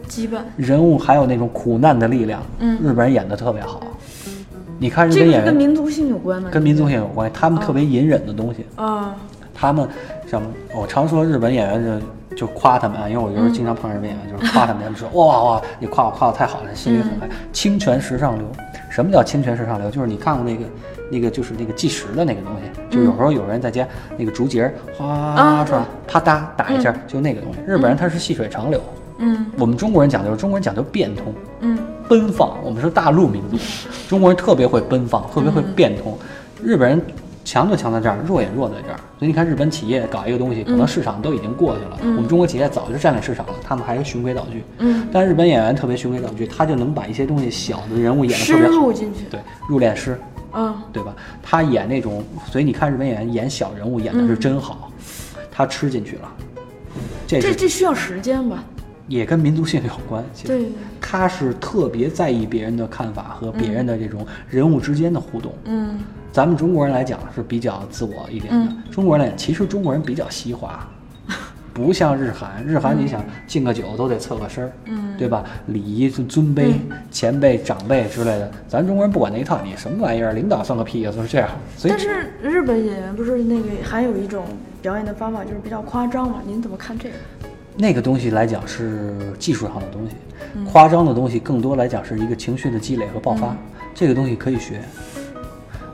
[0.07, 0.39] 羁绊。
[0.57, 3.81] 人物还有那种苦难的力量，嗯日本人演的特别好。
[4.77, 6.49] 你看日本演员跟民族性有关吗？
[6.51, 8.65] 跟民族性有关，他们特别隐忍的东西。
[8.75, 9.13] 啊，
[9.53, 9.87] 他们
[10.25, 10.41] 像
[10.73, 17.27] 我常说日本演员就就夸他们啊，因为我有时候经常碰上日本演员，就是夸他们，他们说哇哇，你夸我夸我太好了，心里很嗨。
[17.51, 18.47] 清泉石上流，
[18.89, 19.91] 什么叫清泉石上流？
[19.91, 20.63] 就是你看过那个
[21.09, 27.59] 那个就是那个计时的那个东西，就有时候有人在家那个竹节儿哗啊唰啪嗒打一下，就那个东西。
[27.65, 28.81] 日本人他是细水长流，
[29.17, 31.33] 嗯我们中国人讲究中国人讲究变通。
[31.61, 33.57] 嗯奔放，我们是大陆民族，
[34.09, 36.17] 中国人特别会奔放，特别会变通。
[36.63, 36.99] 日本人
[37.45, 38.97] 强就强在这儿，弱也弱在这儿。
[39.19, 44.63] 所以你看，日本企业搞一个东西，可能市场都已经过去了，我们中国企业早就占领市场了，他们还是循规蹈矩。
[44.79, 48.85] 嗯，但日本演员特别循规蹈矩，他就能把一些东西小的人物演得深特别好。
[48.85, 49.25] 入进去。
[49.29, 50.19] 对，入殓师，
[50.51, 51.15] 啊，对吧？
[51.41, 54.91] 他演那种，所以你看日本演员演小人物演的是真好，
[55.51, 56.31] 他吃进去了。
[57.27, 58.63] 这这这需要时间吧？
[59.07, 60.23] 也跟民族性有关。
[60.33, 60.69] 其实对，
[61.01, 65.53] 他是特别在意别人的看法和别人的这种人物之间的互动。
[65.65, 65.97] 嗯
[66.31, 70.87] 咱们中国人来讲是比较自我一点的，嗯中国人来讲，其实中国人比较西化，
[71.79, 75.43] 不像日韩，日韩你想敬个酒都得侧个身儿，嗯对吧？
[75.67, 76.73] 礼仪、尊尊卑、
[77.09, 81.49] 前辈、长辈之类的，咱中国人不管那一套，你什么玩意儿，领导算个屁呀，就是这样。
[81.77, 84.45] 所以但是日本演员不是那个还有一种
[84.81, 86.41] 表演的方法，就是比较夸张嘛？
[86.45, 87.15] 您怎么看这个？
[87.75, 90.15] 那个东西来讲是技术上的东西，
[90.69, 93.55] 夸张的东西更多来讲是一个情绪的积累和爆发，
[93.95, 94.81] 这个东西可以学。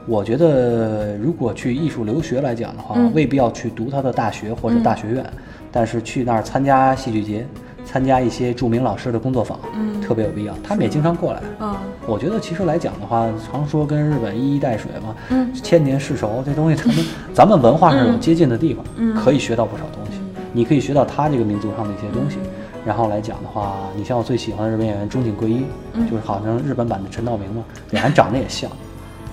[0.08, 5.26] 我觉得如果去艺术留学来讲的话，嗯未必要去读他的大学或者大学院，
[5.72, 7.46] 但是去那儿参加戏剧节，
[7.86, 10.54] 参加一些著名老师的工作坊，嗯特别有必要。
[10.64, 11.42] 他们也经常过来。
[11.60, 11.76] 嗯
[12.08, 20.20] 我觉得其实来讲的话，常说跟日本一衣带水嘛，嗯千年世仇，这东西他们 咱们文化上有接近的地方，嗯可以学到不少东西。
[20.54, 22.38] 你可以学到他这个民族上的一些东西。
[22.44, 22.50] 嗯
[22.86, 28.70] 然后来讲的话，你像我最喜欢的日本演员中井贵一，嗯就是好像日本版的陈道明嘛，脸还长得也像。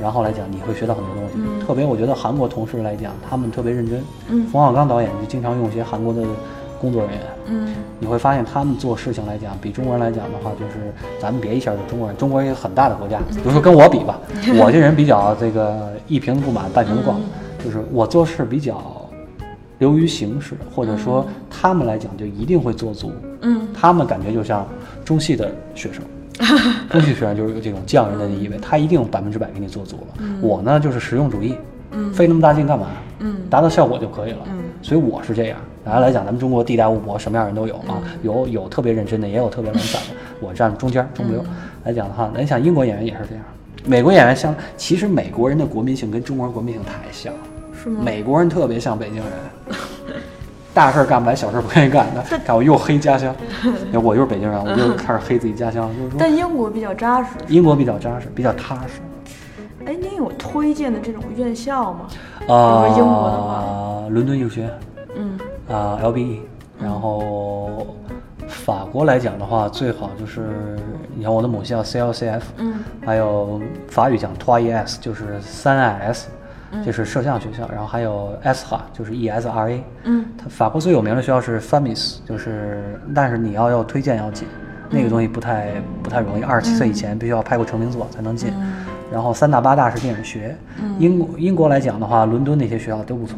[0.00, 1.32] 然后来讲，你会学到很多东西。
[1.36, 1.64] 嗯。
[1.66, 4.02] 特别我觉得韩国同事来讲，他们特别认真。
[4.28, 4.46] 嗯。
[4.46, 6.22] 冯小刚导演就经常用一些韩国的
[6.80, 7.74] 工作人员，嗯。
[8.00, 14.18] 你会发现他们做事情来讲，比中国人来讲的话，就是咱们别一下就中国人，中国人也很大的国家，比如说跟我比吧，
[14.58, 17.20] 我这人比较这个一瓶子不满半瓶子逛，
[17.64, 18.82] 就是我做事比较
[19.78, 23.68] 流于形式，或者说他们来讲就一定会做足，嗯。
[23.72, 24.66] 他们感觉就像
[25.04, 26.02] 中戏的学生。
[26.90, 30.24] 中戏学生就是有这种匠人的意味，他一定百分之百给你做足了。
[30.40, 31.54] 我呢就是实用主义，
[31.92, 32.88] 嗯费那么大劲干嘛？
[33.20, 34.38] 嗯达到效果就可以了。
[34.46, 35.58] 嗯所以我是这样。
[35.84, 40.08] 大家来讲，咱们中国地大物博，什么样人都有啊，嗯有有特别认真的，也有特别懒散的。
[40.40, 41.44] 我站中间中嗯流
[41.84, 43.44] 来讲的话，你想英国演员也是这样，
[43.84, 47.40] 美国演员像，其实美国人的国民性跟中国人国民性太像了。
[47.82, 48.00] 是吗？
[48.04, 49.26] 美国人特别像北京人，
[50.74, 52.22] 大事儿干不来，小事儿不愿意干的。
[52.44, 53.34] 看我又黑家乡，
[54.02, 55.88] 我就是北京人，我就开始黑自己家乡。
[55.96, 57.30] 就是说，但英国比较扎实。
[57.48, 59.00] 英国比较扎实，比较踏实。
[59.84, 62.06] 哎，您有推荐的这种院校吗？
[62.48, 64.70] 啊、英国的话伦敦艺术学院。
[65.16, 65.38] 嗯
[65.70, 66.38] 啊、LBE，
[66.80, 67.86] 然后
[68.48, 70.78] 法国来讲的话，最好就是
[71.14, 76.28] 你像我的母校 CLCF，嗯还有法语讲 TOEIS，就是三 IS，
[76.84, 80.24] 这是摄像学校，然后还有 ESHA，就是 ESRA，嗯。
[80.38, 84.48] 它法国最有名的学校是 FAMIS，就是但是你要要推荐要进，
[84.90, 88.52] 那个东西不太不太容易，二十七岁以前必须要拍过成名作才能进。
[89.12, 90.56] 然后三大八大是电影学，
[90.98, 93.36] 英国英国来讲的话，伦敦那些学校都不错，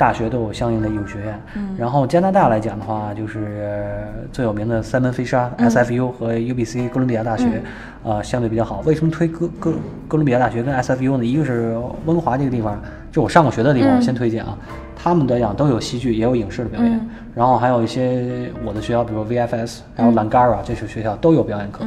[0.00, 1.38] 大学都有相应的艺术学院。
[1.76, 3.86] 然后加拿大来讲的话，就是
[4.32, 7.62] 最有名的三门飞沙 SFU 和 UBC 哥伦比亚大学，
[8.02, 8.80] 呃，相对比较好。
[8.86, 9.72] 为什么推哥哥
[10.08, 11.24] 哥伦比亚大学跟 SFU 呢？
[11.24, 12.80] 一个是温哥华这个地方，
[13.12, 14.56] 就我上过学的地方，我先推荐啊。
[15.02, 21.84] 他们来讲都有戏剧，也有影视的表演，然后还有一些我的学校，比如 VFS，还有 Langara 这些学校都有表演课，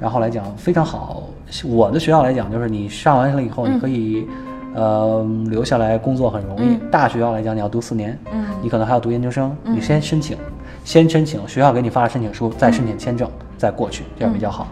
[0.00, 1.24] 然后来讲非常好。
[1.66, 4.26] 我的学校来讲，就是你上完了以后，你可以、
[4.74, 6.76] 呃留下来工作很容易。
[6.90, 10.36] 大学校来讲，你要读四年，嗯你可能还要读研究生，你先申请，
[10.84, 14.66] 先申请，学校给你发了申请书，再申请签证，再过去，这样比较好。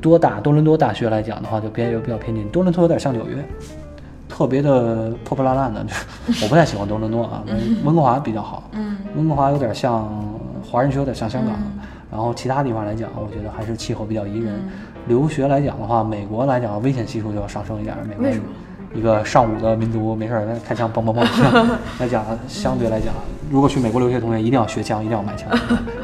[0.00, 3.44] 多大多伦多大学来讲的话，就偏比较偏近，多伦多有点像纽约。
[4.28, 5.84] 特别的破破烂烂的，
[6.44, 7.42] 我不太喜欢多伦多啊。
[7.82, 10.08] 温哥华比较好，嗯温哥华有点像
[10.62, 11.54] 华人区，有点像香港。
[12.10, 14.54] 然后其他地方来讲，我觉得还是气候比较宜人。
[15.08, 17.96] 留学来讲的话，美国来讲危险系数就要上升一点。
[18.06, 18.44] 美国为什么
[18.94, 23.12] 一个尚武的民族，没事儿开枪嘣嘣嘣来讲，相对来讲，
[23.50, 25.48] 如果去美国留学的同学一定要学枪，一定要买枪。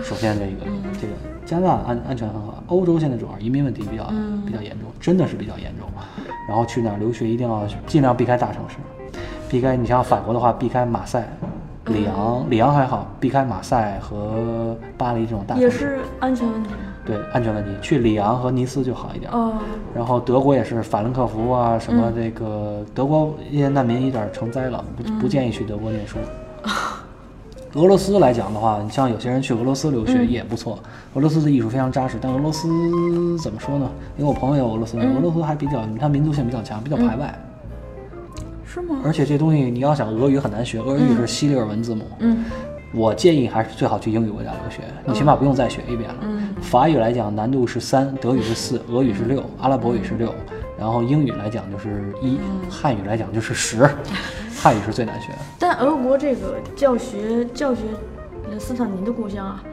[0.02, 0.70] 首先这个
[1.00, 1.12] 这个
[1.46, 4.04] 加拿大安安全很好，欧洲现在主要移民问题比较
[4.46, 5.88] 比较严重，真的是比较严重。
[6.48, 8.76] 然后去哪儿留学一定要尽量避开大城市，
[9.48, 11.26] 避开你像法国的话，避开马赛、
[11.86, 15.62] 里昂，里昂还好，避开马赛和巴黎这种大城市。
[15.62, 16.70] 也是安全问题。
[17.04, 19.30] 对安全问题，去里昂和尼斯就好一点。
[19.30, 19.54] 哦，
[19.94, 26.18] 然后德国也是法兰克福啊，什么这个德国一些难民有点成灾了，不不建议去德国念书。
[27.74, 30.78] 俄罗斯来讲的话，你像有些人去俄罗斯留学也不错，
[31.14, 32.16] 俄罗斯的艺术非常扎实。
[32.20, 32.68] 但俄罗斯
[33.38, 33.90] 怎么说呢？
[34.16, 37.36] 因为我朋友也有俄罗斯人，俄罗斯还比较，它民族性比较强，比较排外。
[38.64, 39.00] 是吗？
[39.04, 42.04] 而且这东西你要想俄语很难学，俄语是西里尔文字母。
[42.20, 42.44] 嗯
[42.94, 46.16] 我建议还是最好去英语国家留学，你起码不用再学一遍了。
[46.62, 50.32] 法语来讲难度是三，德语是四，俄语是六，阿拉伯语是六，
[50.78, 52.38] 然后英语来讲就是一，
[52.70, 53.88] 汉语来讲就是十，
[54.56, 55.38] 汉语是最难学的。
[55.58, 57.82] 但俄国这个教学教学，
[58.50, 59.72] 呃斯坦尼的故乡啊，嗯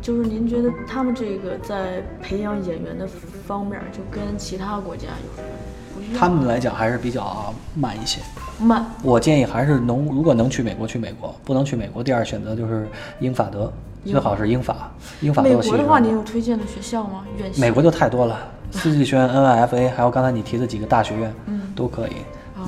[0.00, 3.06] 就是您觉得他们这个在培养演员的
[3.46, 5.48] 方面，就跟其他国家有什么
[5.94, 6.14] 不一样？
[6.18, 8.20] 他们来讲还是比较慢一些。
[8.58, 12.86] 慢，我建议还是能，如果能去美国去美国，不能去美国，第二选择就是
[13.20, 13.72] 英法德，
[14.04, 17.24] 最好是英法，英法都美国的话，上你有推荐的学校吗？
[17.38, 17.60] 院校？
[17.60, 18.38] 美国就太多了，
[18.70, 22.16] 四季学院、NYFA，还有刚才你提的几个大学院，嗯都可以。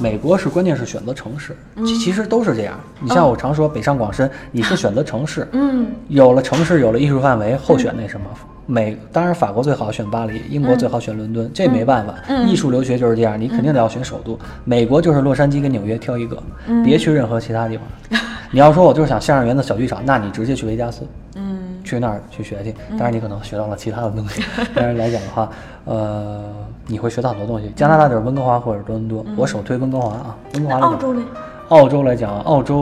[0.01, 1.85] 美国是关键是选择城市，嗯。
[1.87, 2.79] 其其实都是这样。
[3.01, 5.87] 你像我常说北上广深，你是选择城市， 嗯。
[6.09, 8.27] 有了城市，有了艺术范围，后选那什么。
[8.65, 12.15] 美当然法国最好选巴黎，英嗯国最好选伦敦，这没办法，
[12.47, 14.39] 艺术留学就是这样，你肯定得要选首都。
[14.65, 16.83] 美国就是洛杉矶跟纽约挑一个，嗯。
[16.85, 18.21] 别去任何其他地方。
[18.53, 21.03] 你要说我就是想相声园子小剧场，那你直接去维加斯，
[21.35, 21.59] 嗯。
[21.83, 22.73] 去那儿去学去。
[22.91, 25.51] 当然你可能学到了其他的东西， 但是来讲的话，
[25.85, 26.45] 呃，
[26.93, 27.71] 你会学到很多东西。
[27.75, 30.37] 加拿大就是温哥华或者多伦多，我首推温哥华啊。
[30.53, 31.23] 温哥华来讲，澳洲呢？
[31.71, 32.77] 澳洲来讲，澳洲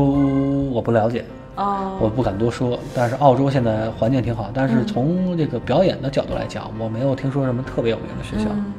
[0.73, 4.51] 我不了解，哦，我不敢多说，但是澳洲现在环境挺好。
[4.53, 8.51] 但是从这个表演的角度来讲，我没有听说什么特别有名的学校。
[8.53, 8.75] 嗯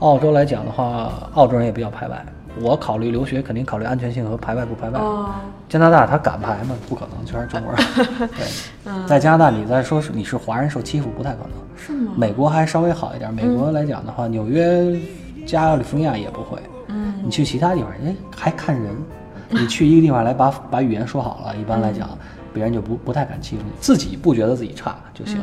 [0.00, 2.22] 澳洲来讲的话，澳洲人也比较排外。
[2.60, 4.98] 我考虑留学，肯定考虑安全性和排外不排外。
[4.98, 5.30] 哦，
[5.68, 6.74] 加拿大他敢排吗？
[6.88, 8.28] 不可能，全是中国人。
[8.36, 11.50] 对，在加拿大你再说是你是华人受欺负不太可能。
[11.76, 12.12] 是吗？
[12.16, 14.98] 美国还稍微好一点，美国来讲的话，纽约、
[15.46, 16.58] 加利福尼亚也不会。
[16.88, 18.94] 嗯你去其他地方，哎，还看人。
[19.50, 22.08] 你去一个地方来把把语言说好了，一般来讲，
[22.52, 25.38] 别人就不不太敢欺负你，自己不觉得自己差就行。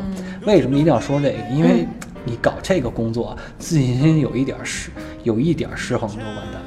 [0.45, 1.38] 为什么一定要说这个？
[1.49, 1.88] 因为
[2.26, 4.89] 你搞这个工作，自信心有一点儿失，
[5.24, 6.61] 有一点儿失衡就完蛋。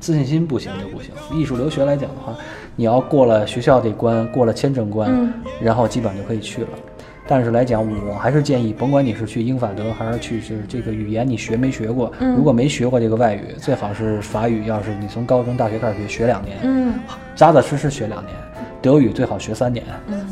[0.00, 1.12] 嗯自信心不行就不行。
[1.38, 2.34] 艺术留学来讲的话，
[2.74, 5.30] 你要过了学校这关，过了签证关，嗯
[5.60, 6.68] 然后基本上就可以去了。
[7.28, 12.10] 但是来讲，我还是建议，甭管你是去英法德还是去是这个语言，你学没学过？
[12.18, 16.94] 如果没学过这个外语，最好是法语，要是你从高中、大学开始学，学两年，嗯
[17.36, 18.34] 扎扎实实学两年。
[18.82, 19.84] 德语最好学三年。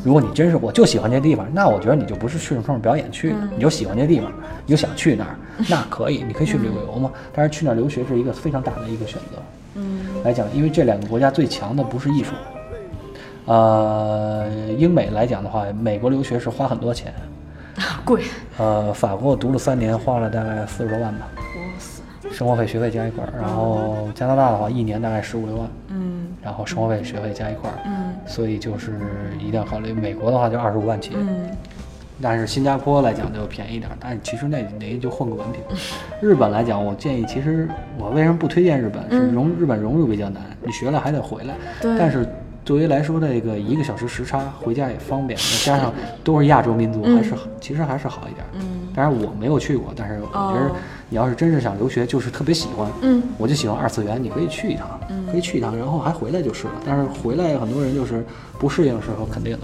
[0.03, 4.33] 如果你真是我就喜欢这地方，那我觉得你就不是去冲着表演去的，你就喜欢这地方，
[4.65, 5.37] 你就想去那儿，
[5.69, 7.13] 那可以，你可以去旅游嘛。
[7.35, 9.37] 但是去那儿留学是一个非常大的一个选择。
[9.79, 10.23] 嗯。
[10.25, 12.35] 来讲，因为这两个国家最强的不是艺术，
[13.47, 17.15] 呃，英美来讲的话，美国留学是花很多钱，
[18.05, 18.25] 贵，
[18.59, 23.33] 呃，法国读了三年，花了大概四十多万吧，哇塞，生活费、学费加一块儿。
[23.41, 26.27] 然后加拿大的话，一年大概十五六万，嗯。
[26.43, 28.15] 然后生活费、学费加一块儿，嗯。
[28.27, 28.99] 所以就是
[29.39, 29.93] 一定要考虑。
[29.93, 31.49] 美国的话就二十五万起，嗯
[32.21, 35.63] 但是新加坡来讲就便宜一点儿，但是其实那那就混个文凭。
[36.21, 39.09] 日本来讲，我建议，其实我为什么不推荐日本？
[39.11, 41.55] 是融日本融入比较难，你学了还得回来。
[41.81, 42.27] 但是
[42.65, 45.93] 作为来说，这个一个小时时差回家也方便，再加上
[46.25, 48.45] 都是亚洲民族，还是其实还是好一点。
[48.55, 50.77] 嗯当然我没有去过，但是我觉得哦
[51.09, 54.99] 你要是真是想留学，就是特别喜欢，嗯我就喜欢二次元，你可以去一趟，
[55.31, 56.73] 可以去一趟，然后还回来就是了。
[56.85, 58.25] 但是回来很多人就是
[58.59, 59.61] 不适应的时候肯定的。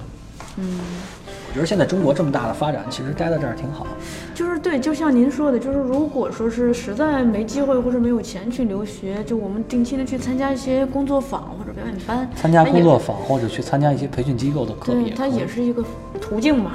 [0.59, 0.78] 嗯，
[1.23, 1.23] 我
[1.55, 3.86] 觉得现在中国这么大的发展，其实待在这儿挺好。
[4.34, 15.46] 就是对，就像您说的，就是如果说是实在没机会或者没有钱去留学，就我们定期的去参加一些工作坊或者表演班，参加工作坊或者去参加一些培训机构的课对，也可以它也。
[15.46, 15.84] 是一个
[16.20, 16.72] 途径嘛。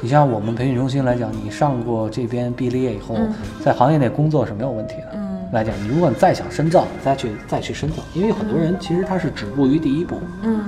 [0.00, 3.30] 你像我们培训中心来讲，你上过这边毕了业以后，嗯
[3.62, 5.10] 在行业内工作是没有问题的。
[5.12, 5.20] 嗯
[5.52, 10.64] 来讲，你如果你再想深造，你再去再去深造，因为很多人其实他是止步于第一步，嗯，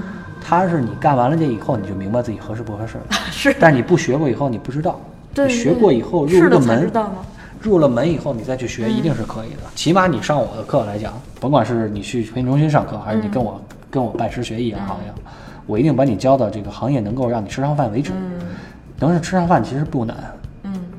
[0.49, 3.05] 他是你干完了这以后，你就明白自己合适不合适了。
[3.33, 5.01] 是但是你不学过以后，你不知道。
[5.35, 7.17] 对你学过以后入了门，才知道吗。
[7.61, 9.63] 入了门以后，你再去学，一定是可以的。
[9.75, 15.13] 起码你上我的课来讲，甭管是你去培训中心上课，还是你跟我、跟我拜师学艺也好呀，
[15.67, 18.13] 我一定把你教到这个行业能够让你吃上饭为止。
[18.99, 20.36] 能是吃上饭其实不难，嗯，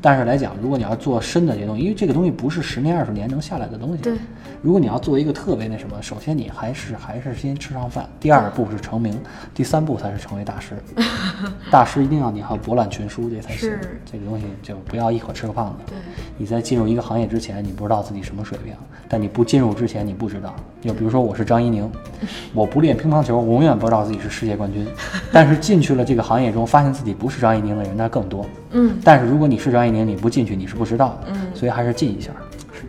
[0.07, 4.01] 但是来讲，如果你要做深的这些东西，因为这个东西不是十年二十年能下来的东西。
[4.01, 4.13] 对。
[4.61, 9.19] 如果你要做一个特别那什么，首先你还是还是先吃上饭，第二步是成名，
[9.53, 10.77] 第三步才是成为大师。
[11.69, 13.99] 大师一定要你还要博览群书，这才行是。
[14.09, 15.83] 这个东西就不要一口吃个胖子。
[15.87, 15.97] 对。
[16.37, 18.73] 你在进入一个行业之前，你不知道自己什么水平，
[19.09, 20.55] 但你不进入之前，你不知道。
[20.81, 21.91] 就比如说我是张怡宁，
[22.55, 24.87] 我不练乒乓球，我永远不知道自己是世界冠军。
[25.33, 28.45] 但是进去了这个行业中，发现自己不是张怡宁的人那更多。
[28.71, 31.31] 嗯，但是如果你是张怡宁，你不进去你是不知道的。
[31.33, 32.31] 嗯所以还是进一下。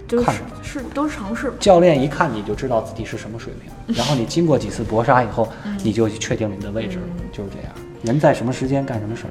[0.06, 1.52] 就是看是都是尝试。
[1.58, 5.48] 教练一看你就知道自己是什么水平，然后你经过几次搏杀以后，
[5.82, 7.72] 你就确定你的位置了，就是这样。
[8.02, 9.30] 人在什么时间干什么事儿。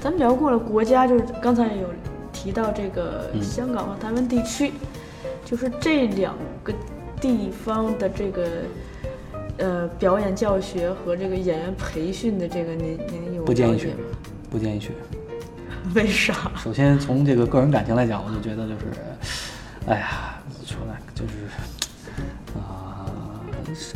[0.00, 1.88] 咱们聊过了国家，就是刚才有
[2.32, 4.72] 提到这个嗯香港和台湾地区，
[5.44, 6.72] 就是这两个
[7.20, 8.46] 地方的这个
[9.58, 13.94] 呃表演教学和这个演员培训的这个，您您有不建议去吗？，
[14.50, 14.92] 不建议去。
[15.98, 16.52] 为啥？
[16.62, 18.86] 首先从这个个人感情来讲，我就觉得就是，
[19.88, 20.06] 哎呀，
[20.64, 21.32] 说来就是，
[22.56, 23.10] 啊、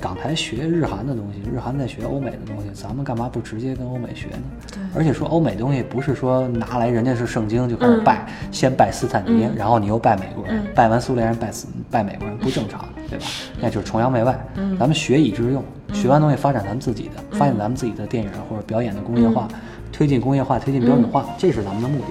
[0.00, 4.42] 港台学日韩的东西，日韩在学欧美的东西，咱们干嘛不直接跟欧美学呢？
[4.72, 12.84] 对而且说欧美东西不是说拿来人家是圣经就开始拜，先拜斯坦尼，然后你又拜美国人，拜完苏联人拜斯拜美国人，不正常。
[13.09, 13.26] 对吧？
[13.61, 14.34] 那就是崇洋媚外。
[14.78, 19.46] 咱们学以致用，学完东西发展咱们自己的，发展咱们自己的电影或者表演的工业化，
[19.93, 22.07] 推进工业化，推进标准化，这是咱们的目的。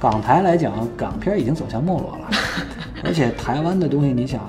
[0.00, 2.30] 港台来讲，港片已经走向没落了，
[3.04, 4.40] 而且台湾的东西，你想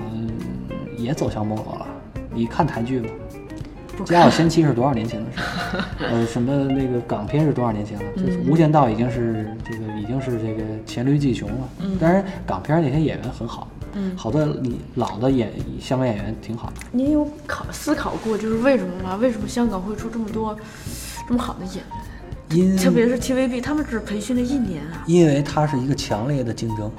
[0.96, 1.86] 也走向没落了。
[2.32, 3.08] 你看台剧吗？
[4.04, 5.38] 《家有仙妻》是多少年前的事？
[6.08, 8.04] 呃，什么那个港片是多少年前了？
[8.16, 11.68] 就是《无间道》已经是这个已经是这个黔驴技穷了。
[12.00, 13.68] 当然，港片那些演员很好，
[14.16, 16.76] 好多你老的演香港演员挺好的。
[16.92, 19.16] 你有考思考过，就是为什么吗？
[19.16, 20.56] 为什么香港会出这么多
[21.28, 21.84] 这么好的演员？
[22.50, 25.04] 因特别是 TVB，他们只培训了一年啊。
[25.06, 26.90] 因为它是一个强烈的竞争。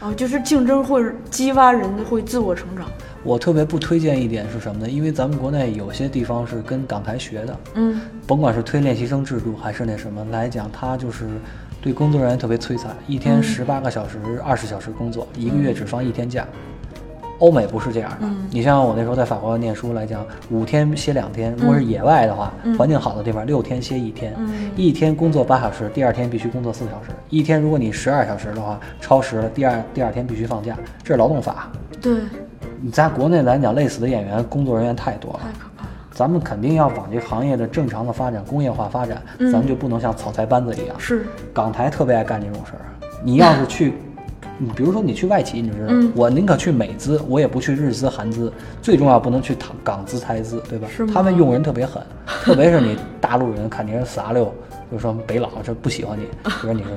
[0.00, 2.86] 哦，就是竞争会激发人会自我成长。
[3.22, 4.90] 我特别不推荐一点是什么呢？
[4.90, 11.26] 因为咱们国内有些地方是跟港台学的，嗯，甭管是推练习生制度还是那什么来讲，它就是
[11.80, 16.46] 对工作人员特别摧残，一天十八个小时、二十小时工作，一个月只放一天假。
[17.38, 24.34] 欧美不是这样的，你像我那时候在法国念书来讲，五天歇两天，如果是野外的话，环境好的地方，六天歇一天，
[24.76, 31.70] 一天工作八小时，第二天必须工作四小时，一天如果你十二小时的话，超时了，第二第二天必须放假，这是劳动法。
[32.00, 32.20] 对，
[32.80, 35.40] 你在国内来讲，累死的演员、工作人员太多了。
[36.12, 40.94] 咱们肯定要往这行业的正常的发展、工业化发展，咱们就不能像草台班子一样。
[40.96, 42.86] 是，港台特别爱干这种事儿。
[43.24, 43.94] 你要是去，
[44.58, 48.52] 你比如说你去外企，你知道，嗯我宁可去美资，我也不去日资、韩资。
[48.82, 51.06] 最重要不能去港港资、台资，对吧是？
[51.06, 52.02] 他们用人特别狠，
[52.42, 54.52] 特别是你大陆人 看你是撒溜，
[54.92, 56.90] 就说北佬这不喜欢你， 就说你说。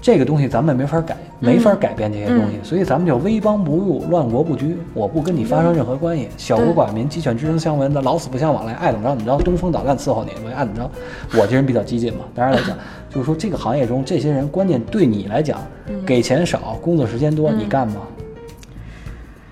[0.00, 4.76] 这个东西咱们没法改，没法改变这些东西，所以咱们就威邦不入，乱国不居。
[4.94, 10.90] 我不跟你发生任何关系，小国寡民，鸡犬之声相闻的，老死不相往来，爱怎么着怎么着，东风导弹伺候你，我爱怎么着。
[11.38, 12.76] 我这人比较激进嘛， 当然来讲，
[13.10, 15.58] 就是说这个行业中这些人，关键对你来讲，
[16.06, 18.02] 给钱少，工作时间多，你干吗？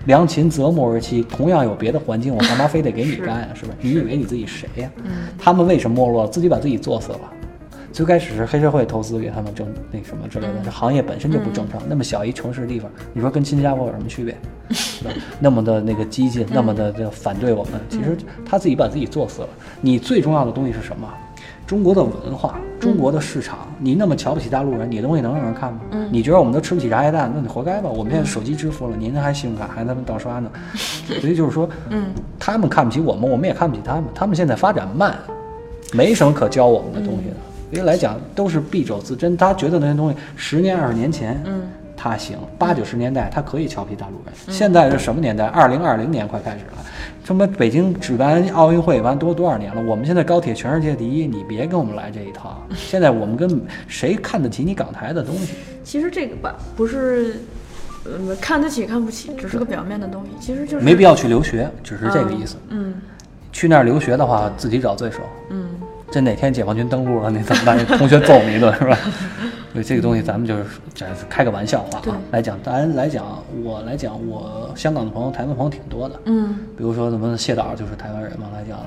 [0.05, 3.49] 良禽择木而栖，同样有别的环境，我干嘛非得给你干呀？
[3.53, 3.73] 是吧？
[3.81, 4.89] 你以为你自己谁呀？
[5.37, 6.25] 他们为什么没落？
[6.25, 7.19] 自己把自己做死了。
[7.97, 11.81] 最开始是黑社会投资给他们挣那什么之类的，这行业本身就不正常。
[11.89, 14.37] 那么小一城市地方，你说跟新加坡有什么区别？
[15.39, 19.49] 那么的那个激进，那么的这个反对我们，其实他自己把自己做死了。
[19.81, 21.11] 你最重要的东西是什么？
[21.65, 25.79] 中国的文化，中国的市场，你那么瞧不起大陆人，你的东西能让人看吗？
[26.11, 27.89] 你觉得我们都吃不起茶叶蛋，那你活该吧？
[27.89, 30.51] 我们现在手机支付了，您还信用卡还他们盗刷呢，
[31.19, 34.03] 所以就是说，嗯，他们看不起我们，我们也看不起他们。
[34.13, 35.17] 他们现在发展慢，
[35.93, 37.35] 没什么可教我们的东西的。
[37.71, 41.63] 因为来讲都是敝帚自珍，他觉得那些东西十年二十年前，嗯，
[41.95, 44.55] 他行，八九十年代他可以瞧不起大陆人。
[44.55, 45.45] 现在是什么年代？
[45.47, 46.85] 二零二零年快开始了，
[47.23, 49.81] 什么北京举办奥运会完多多少年了？
[49.81, 52.61] 我们现在高铁全世界第一，你别跟我们来这一套。
[52.73, 55.53] 现在我们跟谁看得起你港台的东西？
[55.83, 57.41] 其实这个吧，不是，
[58.05, 60.29] 呃，看得起看不起，只是个表面的东西。
[60.39, 62.55] 其实就是没必要去留学，只是这个意思。
[62.69, 62.93] 嗯
[63.51, 65.17] 去那儿留学的话，自己找罪受。
[65.49, 65.67] 嗯，
[66.09, 67.77] 这哪天解放军登陆了，你怎么办？
[67.97, 68.97] 同学揍你一顿 是吧？
[69.73, 70.63] 所以这个东西咱们就是
[71.29, 72.17] 开个玩笑话啊。
[72.31, 76.19] 来讲，当然来讲，我来讲，我香港的朋友、台湾朋友挺多的。
[76.25, 78.79] 嗯比如说咱们谢导就是台湾人嘛，来讲，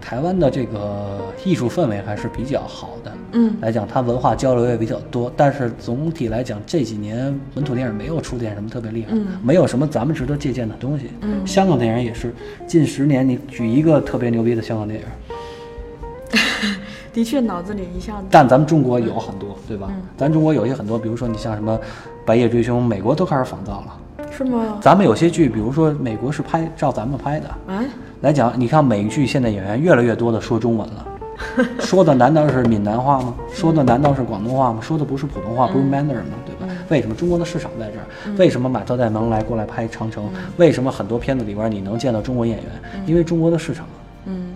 [0.00, 3.12] 台湾的这个艺术氛围还是比较好的。
[3.32, 11.10] 嗯来讲，它文化交流也比较多，但是总体来讲，这几年本土电影没有出现什么特别厉害，没有什么咱们值得借鉴的东西。
[11.22, 12.32] 嗯香港电影也是，
[12.66, 15.06] 近十年你举一个特别牛逼的香港电影，
[17.12, 19.90] 的确脑子里一下子，但咱们中国有很多，对吧？
[20.16, 21.76] 咱中国有些很多，比如说你像什么
[22.24, 24.26] 《白夜追凶》，美国都开始仿造了。
[24.30, 24.78] 是吗？
[24.80, 27.84] 咱们有些剧，比如说美国是拍照咱们拍的，哎，
[28.20, 31.06] 来讲，你看美剧现在演员越来越多的说中文了，
[31.80, 33.34] 说的难道是闽南话吗？
[33.52, 34.80] 说的难道是广东话吗？
[34.80, 36.36] 说的不是普通话，不是 Mandarin 吗？
[36.46, 36.72] 对吧？
[36.88, 38.36] 为什么中国的市场在这儿？
[38.36, 40.24] 为什么马特戴蒙来过来拍《长城》？
[40.56, 42.66] 为什么很多片子里边你能见到中国演员？
[43.06, 43.86] 因为中国的市场。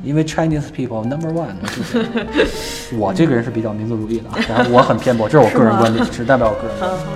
[0.02, 2.04] 嗯，因为 Chinese people number one 就是
[2.98, 6.90] 我这个人是比较民族主义的，啊，然后我很偏颇，这是我个人观点，只代表我个人观点。
[6.90, 7.12] 好好。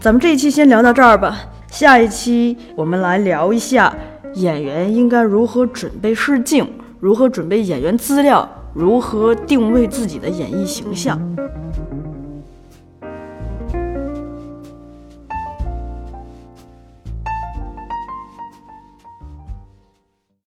[0.00, 3.92] 咱们这一期先聊到这儿吧，下一期我们来聊一下
[4.34, 6.66] 演员应该如何准备试镜，
[7.00, 11.20] 如何准备演员资料，如何定位自己的演艺形象。